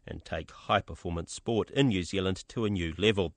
and 0.09 0.25
take 0.25 0.51
high 0.51 0.81
performance 0.81 1.33
sport 1.33 1.71
in 1.71 1.89
New 1.89 2.03
Zealand 2.03 2.45
to 2.49 2.65
a 2.65 2.71
new 2.71 2.95
level. 2.99 3.35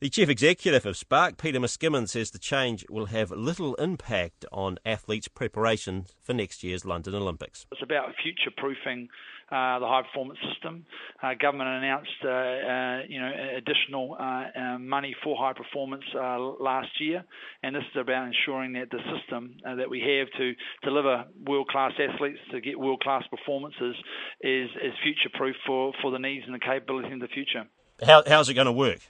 The 0.00 0.08
chief 0.08 0.30
executive 0.30 0.86
of 0.86 0.96
SPARC, 0.96 1.36
Peter 1.36 1.60
Miskimmin, 1.60 2.08
says 2.08 2.30
the 2.30 2.38
change 2.38 2.86
will 2.88 3.06
have 3.06 3.30
little 3.30 3.74
impact 3.74 4.46
on 4.50 4.78
athletes' 4.86 5.28
preparation 5.28 6.06
for 6.22 6.32
next 6.32 6.64
year's 6.64 6.86
London 6.86 7.14
Olympics. 7.14 7.66
It's 7.70 7.82
about 7.82 8.14
future 8.22 8.50
proofing 8.56 9.08
the 9.50 9.86
high 9.86 10.02
performance 10.02 10.38
system. 10.52 10.84
Uh, 11.22 11.34
government 11.40 11.68
announced 11.68 12.10
uh, 12.24 12.28
uh 12.28 12.98
you 13.08 13.20
know 13.20 13.30
additional 13.56 14.16
uh, 14.18 14.44
uh, 14.58 14.78
money 14.78 15.14
for 15.22 15.36
high 15.36 15.52
performance 15.52 16.04
last 16.60 16.90
year, 17.00 17.24
and 17.62 17.74
this 17.74 17.82
is 17.82 18.00
about 18.00 18.26
ensuring 18.26 18.72
that 18.74 18.90
the 18.90 19.00
system 19.16 19.56
that 19.64 19.88
we 19.88 20.00
have 20.00 20.28
to 20.38 20.52
deliver 20.82 21.24
world 21.46 21.68
class 21.68 21.92
athletes 21.98 22.38
to 22.50 22.60
get 22.60 22.78
world 22.78 23.00
class 23.00 23.24
performances 23.30 23.96
is, 24.40 24.68
is 24.82 24.92
future 25.02 25.30
proof 25.34 25.56
for, 25.66 25.92
for 26.02 26.10
the 26.10 26.18
needs 26.18 26.44
and 26.46 26.54
the 26.54 26.58
capability 26.58 27.12
in 27.12 27.18
the 27.18 27.28
future. 27.28 27.64
How, 28.04 28.22
how's 28.26 28.48
it 28.48 28.54
going 28.54 28.66
to 28.66 28.72
work? 28.72 29.00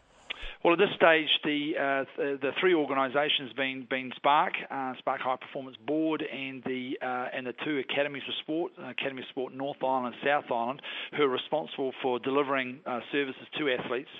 Well, 0.63 0.75
at 0.75 0.79
this 0.79 0.95
stage, 0.95 1.29
the 1.43 1.73
uh, 1.81 2.05
the 2.19 2.51
three 2.61 2.75
organisations 2.75 3.51
being 3.57 3.87
being 3.89 4.13
SPARC, 4.23 4.51
uh, 4.71 4.93
SPARC 5.01 5.21
High 5.21 5.37
Performance 5.41 5.79
Board, 5.87 6.23
and 6.23 6.63
the 6.65 6.99
uh, 7.01 7.29
and 7.33 7.47
the 7.47 7.55
two 7.65 7.79
academies 7.79 8.25
of 8.29 8.35
sport, 8.43 8.73
Academy 8.79 9.23
of 9.23 9.29
Sport 9.31 9.55
North 9.55 9.83
Island 9.83 10.09
and 10.09 10.17
South 10.23 10.53
Island, 10.53 10.83
who 11.17 11.23
are 11.23 11.29
responsible 11.29 11.93
for 12.03 12.19
delivering 12.19 12.81
uh, 12.85 13.01
services 13.11 13.41
to 13.59 13.71
athletes, 13.71 14.11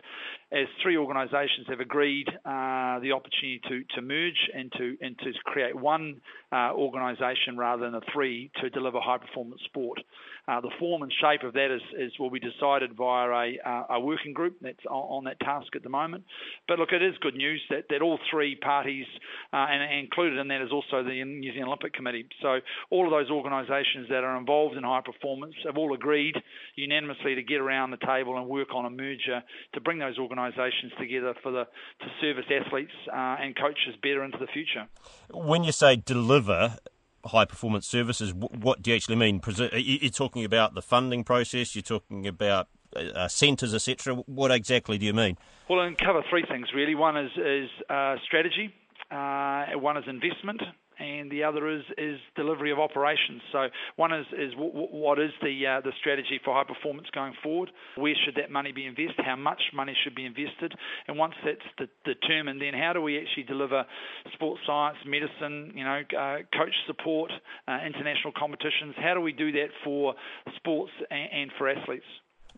as 0.51 0.67
three 0.83 0.97
organisations 0.97 1.67
have 1.69 1.81
agreed 1.81 2.27
uh, 2.47 2.99
the 3.01 3.13
opportunity 3.13 3.61
to, 3.69 3.85
to 3.97 4.01
merge 4.01 4.49
and 4.55 4.73
to 4.79 4.97
and 5.03 5.19
to 5.19 5.33
create 5.45 5.77
one 5.77 6.23
uh, 6.53 6.73
organisation 6.73 7.59
rather 7.59 7.83
than 7.83 7.93
the 7.93 8.07
three 8.15 8.51
to 8.63 8.71
deliver 8.71 8.99
high 8.99 9.19
performance 9.19 9.61
sport. 9.67 10.01
The 10.49 10.71
form 10.81 11.03
and 11.03 11.13
shape 11.21 11.45
of 11.45 11.53
that 11.53 11.73
is, 11.73 11.81
is 11.97 12.19
will 12.19 12.29
be 12.29 12.41
decided 12.41 12.97
via 12.97 13.29
a, 13.31 13.85
a 13.91 14.01
working 14.01 14.33
group 14.33 14.57
that's 14.61 14.85
on, 14.91 15.19
on, 15.19 15.25
that 15.25 15.39
task 15.39 15.77
at 15.77 15.85
the 15.85 15.89
moment. 15.89 16.25
But 16.69 16.79
look, 16.79 16.93
it 16.93 17.03
is 17.03 17.15
good 17.21 17.35
news 17.35 17.61
that, 17.71 17.85
that 17.91 18.03
all 18.03 18.19
three 18.31 18.57
parties, 18.57 19.07
uh, 19.53 19.67
and, 19.71 19.83
and 19.83 20.01
included 20.01 20.39
in 20.39 20.49
that 20.49 20.63
is 20.63 20.71
also 20.73 21.03
the 21.03 21.25
New 21.25 21.53
Zealand 21.53 21.69
Olympic 21.69 21.95
Committee. 21.95 22.27
So 22.43 22.59
all 22.91 23.05
of 23.05 23.11
those 23.11 23.31
organisations 23.31 24.09
that 24.09 24.25
are 24.25 24.37
involved 24.37 24.77
in 24.77 24.85
high 24.85 25.03
performance 25.05 25.55
have 25.67 25.77
all 25.77 25.95
agreed 25.95 26.37
unanimously 26.77 27.35
to 27.35 27.43
get 27.43 27.61
around 27.61 27.91
the 27.91 27.99
table 28.07 28.39
and 28.39 28.49
work 28.49 28.75
on 28.75 28.85
a 28.87 28.91
merger 28.91 29.43
to 29.75 29.81
bring 29.81 29.99
those 29.99 30.19
organisations 30.19 30.93
together 30.99 31.35
for 31.43 31.53
the 31.53 31.65
to 32.01 32.07
service 32.21 32.47
athletes 32.51 32.93
uh, 33.09 33.37
and 33.41 33.57
coaches 33.57 33.95
better 34.03 34.25
into 34.25 34.39
the 34.39 34.47
future. 34.47 34.87
When 35.33 35.65
you 35.65 35.73
say 35.73 35.97
deliver, 35.97 36.77
high 37.25 37.45
performance 37.45 37.87
services, 37.87 38.33
what 38.35 38.83
do 38.83 38.91
you 38.91 38.97
actually 38.97 39.17
mean? 39.17 39.41
You're 39.73 40.11
talking 40.11 40.45
about 40.45 40.75
the 40.75 40.83
funding 40.83 41.25
process, 41.25 41.75
you're 41.75 41.83
talking 41.83 42.27
about 42.27 42.69
uh, 42.97 43.29
centres, 43.29 43.75
etc. 43.75 44.17
What 44.27 44.51
exactly 44.51 44.99
do 44.99 45.07
you 45.07 45.15
mean? 45.15 45.37
Well, 45.71 45.79
I'll 45.79 45.95
cover 45.95 46.25
three 46.29 46.43
things 46.51 46.67
really. 46.75 46.97
One 46.97 47.17
is, 47.17 47.31
is 47.37 47.71
uh, 47.89 48.17
strategy, 48.27 48.75
uh, 49.09 49.79
one 49.79 49.97
is 49.97 50.03
investment, 50.09 50.61
and 50.99 51.31
the 51.31 51.45
other 51.45 51.71
is 51.71 51.85
is 51.97 52.19
delivery 52.35 52.73
of 52.73 52.81
operations. 52.81 53.41
So 53.53 53.69
one 53.95 54.13
is 54.13 54.27
is 54.33 54.51
w- 54.55 54.73
w- 54.73 54.89
what 54.91 55.21
is 55.21 55.31
the 55.41 55.55
uh, 55.65 55.81
the 55.81 55.93
strategy 56.01 56.41
for 56.45 56.55
high 56.55 56.65
performance 56.65 57.07
going 57.15 57.35
forward? 57.41 57.71
Where 57.95 58.17
should 58.25 58.35
that 58.35 58.51
money 58.51 58.73
be 58.73 58.85
invested? 58.85 59.25
How 59.25 59.37
much 59.37 59.63
money 59.73 59.95
should 60.03 60.17
be 60.17 60.27
invested? 60.27 60.75
And 61.07 61.17
once 61.17 61.35
that's 61.45 61.63
de- 61.79 62.15
determined, 62.15 62.61
then 62.61 62.75
how 62.75 62.93
do 62.93 63.01
we 63.01 63.17
actually 63.21 63.45
deliver 63.45 63.87
sports 64.35 64.63
science, 64.67 64.99
medicine, 65.07 65.71
you 65.77 65.85
know, 65.85 66.03
uh, 66.19 66.39
coach 66.51 66.75
support, 66.89 67.31
uh, 67.69 67.79
international 67.87 68.33
competitions? 68.37 68.97
How 68.99 69.15
do 69.15 69.21
we 69.21 69.33
do 69.33 69.53
that 69.53 69.69
for 69.85 70.15
sports 70.57 70.91
and, 71.13 71.31
and 71.33 71.51
for 71.57 71.69
athletes? 71.69 72.11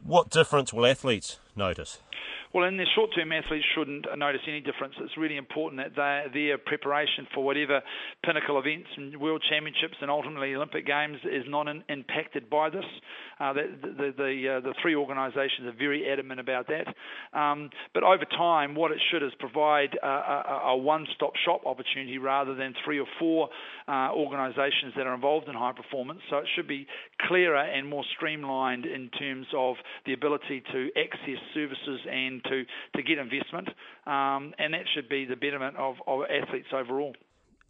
What 0.02 0.30
difference 0.30 0.72
will 0.72 0.86
athletes 0.86 1.40
notice? 1.54 1.98
Well, 2.54 2.68
in 2.68 2.76
the 2.76 2.84
short 2.94 3.08
term, 3.16 3.32
athletes 3.32 3.64
shouldn't 3.74 4.04
notice 4.18 4.42
any 4.46 4.60
difference. 4.60 4.92
It's 5.00 5.16
really 5.16 5.38
important 5.38 5.80
that 5.80 5.96
they, 5.96 6.48
their 6.48 6.58
preparation 6.58 7.26
for 7.32 7.42
whatever 7.42 7.80
pinnacle 8.22 8.58
events 8.58 8.88
and 8.94 9.18
world 9.18 9.42
championships 9.48 9.96
and 10.02 10.10
ultimately 10.10 10.54
Olympic 10.54 10.86
Games 10.86 11.16
is 11.24 11.44
not 11.48 11.66
in, 11.66 11.82
impacted 11.88 12.50
by 12.50 12.68
this. 12.68 12.84
Uh, 13.40 13.54
the 13.54 13.62
the 13.80 14.14
the, 14.16 14.58
uh, 14.58 14.60
the, 14.60 14.74
three 14.82 14.94
organisations 14.94 15.66
are 15.66 15.72
very 15.78 16.10
adamant 16.12 16.40
about 16.40 16.66
that. 16.68 16.86
Um, 17.38 17.70
but 17.94 18.02
over 18.02 18.24
time, 18.36 18.74
what 18.74 18.92
it 18.92 18.98
should 19.10 19.22
is 19.22 19.32
provide 19.38 19.96
a, 20.02 20.06
a, 20.06 20.60
a 20.72 20.76
one-stop 20.76 21.32
shop 21.46 21.62
opportunity 21.64 22.18
rather 22.18 22.54
than 22.54 22.74
three 22.84 23.00
or 23.00 23.06
four 23.18 23.48
uh, 23.88 24.12
organisations 24.12 24.92
that 24.98 25.06
are 25.06 25.14
involved 25.14 25.48
in 25.48 25.54
high 25.54 25.72
performance. 25.72 26.20
So 26.28 26.36
it 26.36 26.46
should 26.54 26.68
be 26.68 26.86
clearer 27.26 27.56
and 27.56 27.88
more 27.88 28.04
streamlined 28.14 28.84
in 28.84 29.08
terms 29.18 29.46
of 29.56 29.76
the 30.04 30.12
ability 30.12 30.62
to 30.70 30.90
access 31.00 31.40
services 31.54 32.00
and 32.10 32.41
to, 32.44 32.64
to 32.96 33.02
get 33.02 33.18
investment. 33.18 33.68
Um, 34.06 34.54
and 34.58 34.74
that 34.74 34.84
should 34.94 35.08
be 35.08 35.24
the 35.24 35.36
betterment 35.36 35.76
of, 35.76 35.96
of 36.06 36.22
athletes 36.22 36.68
overall. 36.72 37.14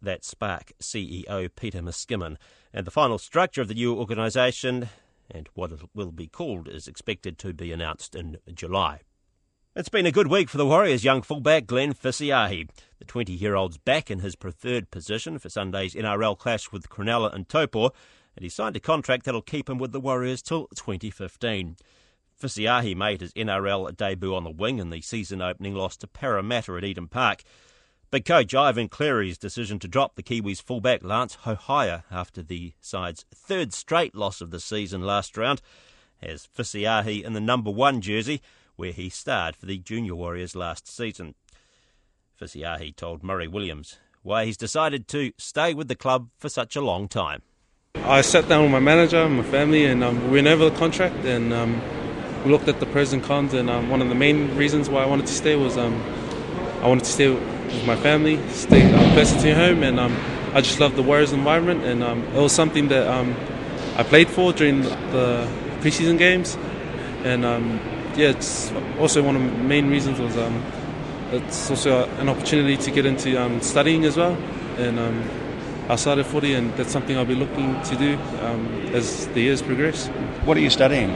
That's 0.01 0.33
SPARC 0.33 0.73
CEO 0.81 1.49
Peter 1.55 1.81
Miskimmin. 1.81 2.37
And 2.73 2.85
the 2.85 2.91
final 2.91 3.17
structure 3.17 3.61
of 3.61 3.67
the 3.67 3.73
new 3.73 3.95
organisation 3.95 4.89
and 5.31 5.49
what 5.53 5.71
it 5.71 5.81
will 5.93 6.11
be 6.11 6.27
called 6.27 6.67
is 6.67 6.87
expected 6.87 7.37
to 7.39 7.53
be 7.53 7.71
announced 7.71 8.15
in 8.15 8.37
July. 8.53 9.01
It's 9.75 9.89
been 9.89 10.05
a 10.05 10.11
good 10.11 10.27
week 10.27 10.49
for 10.49 10.57
the 10.57 10.67
Warriors' 10.67 11.03
young 11.03 11.23
fullback 11.23 11.65
Glenn 11.65 11.95
Fisiiahi. 11.95 12.69
The 12.99 13.05
20 13.05 13.33
year 13.33 13.55
old's 13.55 13.77
back 13.77 14.11
in 14.11 14.19
his 14.19 14.35
preferred 14.35 14.91
position 14.91 15.39
for 15.39 15.49
Sunday's 15.49 15.95
NRL 15.95 16.37
clash 16.37 16.71
with 16.71 16.89
Cronulla 16.89 17.33
and 17.33 17.49
Taupo, 17.49 17.89
and 18.35 18.43
he 18.43 18.49
signed 18.49 18.75
a 18.75 18.79
contract 18.79 19.25
that'll 19.25 19.41
keep 19.41 19.69
him 19.69 19.79
with 19.79 19.91
the 19.91 19.99
Warriors 19.99 20.43
till 20.43 20.67
2015. 20.75 21.75
Fisiiahi 22.41 22.95
made 22.95 23.21
his 23.21 23.33
NRL 23.33 23.95
debut 23.95 24.35
on 24.35 24.43
the 24.43 24.49
wing 24.49 24.79
in 24.79 24.89
the 24.89 25.01
season 25.01 25.41
opening 25.41 25.75
loss 25.75 25.97
to 25.97 26.07
Parramatta 26.07 26.75
at 26.75 26.83
Eden 26.83 27.07
Park. 27.07 27.43
But 28.11 28.25
coach 28.25 28.53
Ivan 28.53 28.89
Cleary's 28.89 29.37
decision 29.37 29.79
to 29.79 29.87
drop 29.87 30.15
the 30.15 30.23
Kiwis 30.23 30.61
fullback 30.61 31.03
Lance 31.03 31.35
Hohaia 31.45 32.03
after 32.11 32.43
the 32.43 32.73
side's 32.79 33.25
third 33.33 33.73
straight 33.73 34.13
loss 34.13 34.39
of 34.39 34.51
the 34.51 34.59
season 34.59 35.01
last 35.01 35.35
round 35.35 35.61
has 36.21 36.47
Fisiiahi 36.57 37.23
in 37.23 37.33
the 37.33 37.41
number 37.41 37.71
one 37.71 38.01
jersey 38.01 38.41
where 38.75 38.91
he 38.91 39.09
starred 39.09 39.55
for 39.55 39.65
the 39.65 39.77
Junior 39.77 40.15
Warriors 40.15 40.55
last 40.55 40.87
season. 40.87 41.35
Fisiiahi 42.39 42.95
told 42.95 43.23
Murray 43.23 43.47
Williams 43.47 43.97
why 44.21 44.45
he's 44.45 44.57
decided 44.57 45.07
to 45.09 45.31
stay 45.37 45.73
with 45.73 45.87
the 45.87 45.95
club 45.95 46.29
for 46.37 46.49
such 46.49 46.75
a 46.75 46.81
long 46.81 47.07
time. 47.07 47.41
I 47.95 48.21
sat 48.21 48.47
down 48.47 48.63
with 48.63 48.71
my 48.71 48.79
manager 48.79 49.23
and 49.23 49.37
my 49.37 49.43
family 49.43 49.85
and 49.85 50.03
um, 50.03 50.23
we 50.25 50.41
went 50.41 50.47
over 50.47 50.69
the 50.69 50.75
contract 50.77 51.25
and 51.25 51.53
um, 51.53 51.81
we 52.43 52.51
looked 52.51 52.67
at 52.67 52.79
the 52.79 52.85
pros 52.85 53.13
and 53.13 53.23
cons, 53.23 53.53
and 53.53 53.69
um, 53.69 53.89
one 53.89 54.01
of 54.01 54.09
the 54.09 54.15
main 54.15 54.55
reasons 54.57 54.89
why 54.89 55.03
I 55.03 55.05
wanted 55.05 55.27
to 55.27 55.33
stay 55.33 55.55
was 55.55 55.77
um, 55.77 56.01
I 56.81 56.87
wanted 56.87 57.05
to 57.05 57.11
stay 57.11 57.29
with 57.29 57.85
my 57.85 57.95
family, 57.95 58.39
stay 58.49 58.83
uh, 58.93 59.13
closer 59.13 59.39
to 59.39 59.55
home, 59.55 59.83
and 59.83 59.99
um, 59.99 60.17
I 60.53 60.61
just 60.61 60.79
love 60.79 60.95
the 60.95 61.03
Warriors 61.03 61.31
environment, 61.31 61.83
and 61.83 62.03
um, 62.03 62.23
it 62.23 62.39
was 62.39 62.51
something 62.51 62.89
that 62.89 63.07
um, 63.07 63.35
I 63.95 64.03
played 64.03 64.27
for 64.27 64.53
during 64.53 64.81
the 64.81 65.47
preseason 65.81 66.17
games, 66.17 66.57
and 67.23 67.45
um, 67.45 67.79
yeah, 68.15 68.29
it's 68.29 68.71
also 68.99 69.23
one 69.23 69.35
of 69.35 69.41
the 69.41 69.63
main 69.63 69.89
reasons 69.89 70.19
was 70.19 70.35
it's 71.31 71.69
also 71.69 72.07
an 72.19 72.29
opportunity 72.29 72.77
to 72.77 72.91
get 72.91 73.05
into 73.05 73.41
um, 73.41 73.61
studying 73.61 74.05
as 74.05 74.17
well, 74.17 74.37
and 74.77 74.99
um, 74.99 75.23
outside 75.89 76.19
of 76.19 76.27
footy, 76.27 76.53
and 76.53 76.71
that's 76.75 76.91
something 76.91 77.17
I'll 77.17 77.25
be 77.25 77.35
looking 77.35 77.81
to 77.83 77.95
do 77.95 78.17
um, 78.41 78.67
as 78.93 79.27
the 79.29 79.41
years 79.41 79.61
progress. 79.61 80.07
What 80.45 80.57
are 80.57 80.61
you 80.61 80.69
studying? 80.69 81.09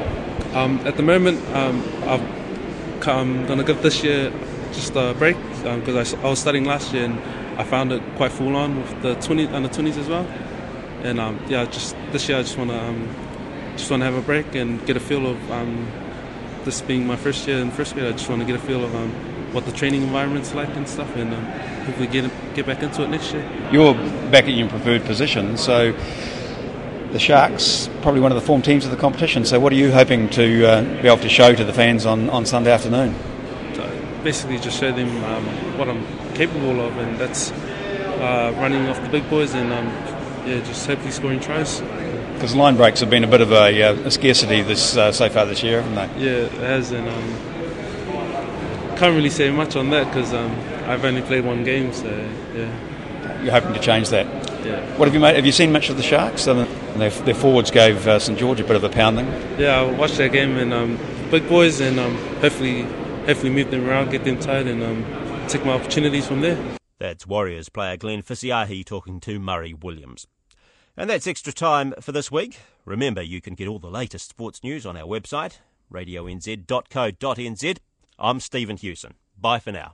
Um, 0.54 0.80
at 0.86 0.98
the 0.98 1.04
moment, 1.04 1.44
um, 1.56 1.84
I've, 2.04 3.08
I'm 3.08 3.46
going 3.46 3.60
to 3.60 3.66
give 3.66 3.82
this 3.82 4.04
year 4.04 4.32
just 4.74 4.96
a 4.96 5.16
break 5.18 5.38
because 5.64 6.14
I, 6.14 6.22
I, 6.22 6.30
was 6.30 6.40
studying 6.40 6.66
last 6.66 6.94
year 6.94 7.06
and 7.06 7.20
I 7.60 7.64
found 7.64 7.92
it 7.92 8.02
quite 8.16 8.32
full 8.32 8.56
on 8.56 8.78
with 8.78 9.02
the 9.02 9.16
20 9.16 9.48
under 9.48 9.70
20s 9.70 9.98
as 9.98 10.08
well. 10.08 10.26
And 11.04 11.20
yeah, 11.50 11.66
just 11.66 11.96
this 12.12 12.28
year 12.28 12.40
I 12.40 12.42
just 12.42 12.58
want 12.58 12.72
to 12.72 13.28
just 13.78 13.92
want 13.92 14.02
to 14.02 14.06
have 14.06 14.16
a 14.16 14.22
break 14.22 14.56
and 14.56 14.84
get 14.88 14.98
a 14.98 15.00
feel 15.00 15.28
of 15.28 15.38
this 16.66 16.82
being 16.82 17.08
my 17.08 17.16
first 17.16 17.48
year 17.48 17.60
in 17.60 17.72
first 17.72 17.94
grade. 17.94 18.08
I 18.08 18.12
just 18.12 18.30
want 18.30 18.42
to 18.42 18.46
get 18.46 18.56
a 18.56 18.60
feel 18.60 18.84
of 18.84 18.94
what 19.54 19.66
the 19.66 19.72
training 19.72 20.04
environment's 20.04 20.54
like 20.54 20.70
and 20.76 20.88
stuff, 20.88 21.16
and 21.16 21.34
um, 21.34 21.46
hopefully 21.86 22.08
get 22.08 22.30
get 22.54 22.66
back 22.66 22.84
into 22.84 23.04
it 23.04 23.10
next 23.10 23.34
year. 23.34 23.50
You're 23.72 23.94
back 24.30 24.46
at 24.46 24.54
your 24.54 24.68
preferred 24.68 25.06
position, 25.06 25.58
so 25.58 25.94
the 27.12 27.20
Sharks 27.20 27.90
probably 28.02 28.22
one 28.22 28.32
of 28.32 28.36
the 28.36 28.46
form 28.46 28.62
teams 28.62 28.86
of 28.86 28.92
the 28.92 28.98
competition. 28.98 29.46
So, 29.46 29.60
what 29.60 29.72
are 29.72 29.76
you 29.76 29.92
hoping 29.92 30.30
to 30.30 30.66
uh, 30.66 30.82
be 31.02 31.08
able 31.08 31.18
to 31.18 31.30
show 31.30 31.54
to 31.54 31.64
the 31.64 31.74
fans 31.74 32.06
on, 32.06 32.30
on 32.30 32.46
Sunday 32.46 32.72
afternoon? 32.72 33.16
So 33.76 33.90
basically, 34.24 34.60
just 34.60 34.80
show 34.80 34.92
them 34.92 35.10
um, 35.24 35.46
what 35.78 35.90
I'm 35.90 36.06
capable 36.34 36.82
of, 36.82 36.98
and 36.98 37.18
that's 37.18 37.52
uh, 37.52 38.54
running 38.58 38.88
off 38.88 39.02
the 39.02 39.10
big 39.10 39.30
boys 39.30 39.54
and 39.54 39.72
um, 39.72 39.88
yeah, 40.48 40.60
just 40.66 40.86
hopefully 40.88 41.12
scoring 41.12 41.40
tries. 41.40 41.82
Because 42.34 42.56
line 42.56 42.76
breaks 42.76 43.00
have 43.00 43.10
been 43.10 43.24
a 43.24 43.28
bit 43.28 43.42
of 43.42 43.52
a, 43.52 43.84
uh, 43.84 43.94
a 43.94 44.12
scarcity 44.12 44.62
this 44.62 44.96
uh, 44.96 45.12
so 45.12 45.30
far 45.30 45.46
this 45.46 45.64
year, 45.64 45.82
haven't 45.82 45.96
they? 45.96 46.26
Yeah, 46.26 46.46
it 46.46 46.52
has, 46.52 46.92
and 46.92 47.08
um, 47.08 48.98
can't 48.98 49.16
really 49.16 49.30
say 49.30 49.50
much 49.52 49.76
on 49.76 49.90
that 49.90 50.06
because 50.08 50.34
um, 50.34 50.52
I've 50.86 51.04
only 51.04 51.22
played 51.22 51.46
one 51.46 51.64
game, 51.64 51.94
so 51.94 52.10
yeah. 52.54 53.44
You're 53.44 53.52
hoping 53.52 53.74
to 53.74 53.80
change 53.80 54.10
that. 54.10 54.37
Yeah. 54.64 54.98
What 54.98 55.08
have 55.08 55.14
you 55.14 55.20
made? 55.20 55.36
Have 55.36 55.46
you 55.46 55.52
seen 55.52 55.72
much 55.72 55.90
of 55.90 55.98
the 55.98 56.04
Sharks? 56.04 56.46
their, 56.46 56.66
their, 57.10 57.36
forwards 57.36 57.72
gave 57.72 58.08
uh, 58.08 58.20
St 58.20 58.38
George 58.38 58.60
a 58.60 58.64
bit 58.64 58.76
of 58.76 58.84
a 58.84 58.90
pounding. 58.90 59.28
Yeah, 59.58 59.82
I 59.82 59.92
watched 59.92 60.18
that 60.18 60.32
game 60.32 60.58
and 60.58 60.74
um, 60.74 61.00
big 61.30 61.48
boys, 61.48 61.80
and 61.80 62.00
um, 62.00 62.16
hopefully, 62.40 62.84
hopefully 63.26 63.52
move 63.52 63.72
them 63.72 63.88
around, 63.88 64.12
get 64.12 64.24
them 64.24 64.40
tight, 64.40 64.68
and 64.68 64.84
um, 64.84 65.48
take 65.48 65.66
my 65.66 65.74
opportunities 65.74 66.28
from 66.28 66.42
there. 66.42 66.58
That's 67.00 67.28
Warriors 67.28 67.70
player 67.70 67.98
Glenn 67.98 68.24
Fisiiahi 68.24 68.86
talking 68.86 69.20
to 69.22 69.40
Murray 69.40 69.74
Williams. 69.74 70.28
And 70.96 71.10
that's 71.10 71.28
extra 71.28 71.54
time 71.54 71.94
for 72.02 72.12
this 72.12 72.32
week. 72.32 72.60
Remember, 72.84 73.22
you 73.22 73.40
can 73.40 73.54
get 73.54 73.68
all 73.68 73.78
the 73.78 73.92
latest 73.92 74.30
sports 74.30 74.64
news 74.64 74.84
on 74.86 74.98
our 74.98 75.06
website, 75.06 75.60
radionz.co.nz 75.94 77.78
I'm 78.20 78.40
Stephen 78.40 78.78
Hewson. 78.78 79.14
Bye 79.40 79.60
for 79.60 79.72
now. 79.72 79.94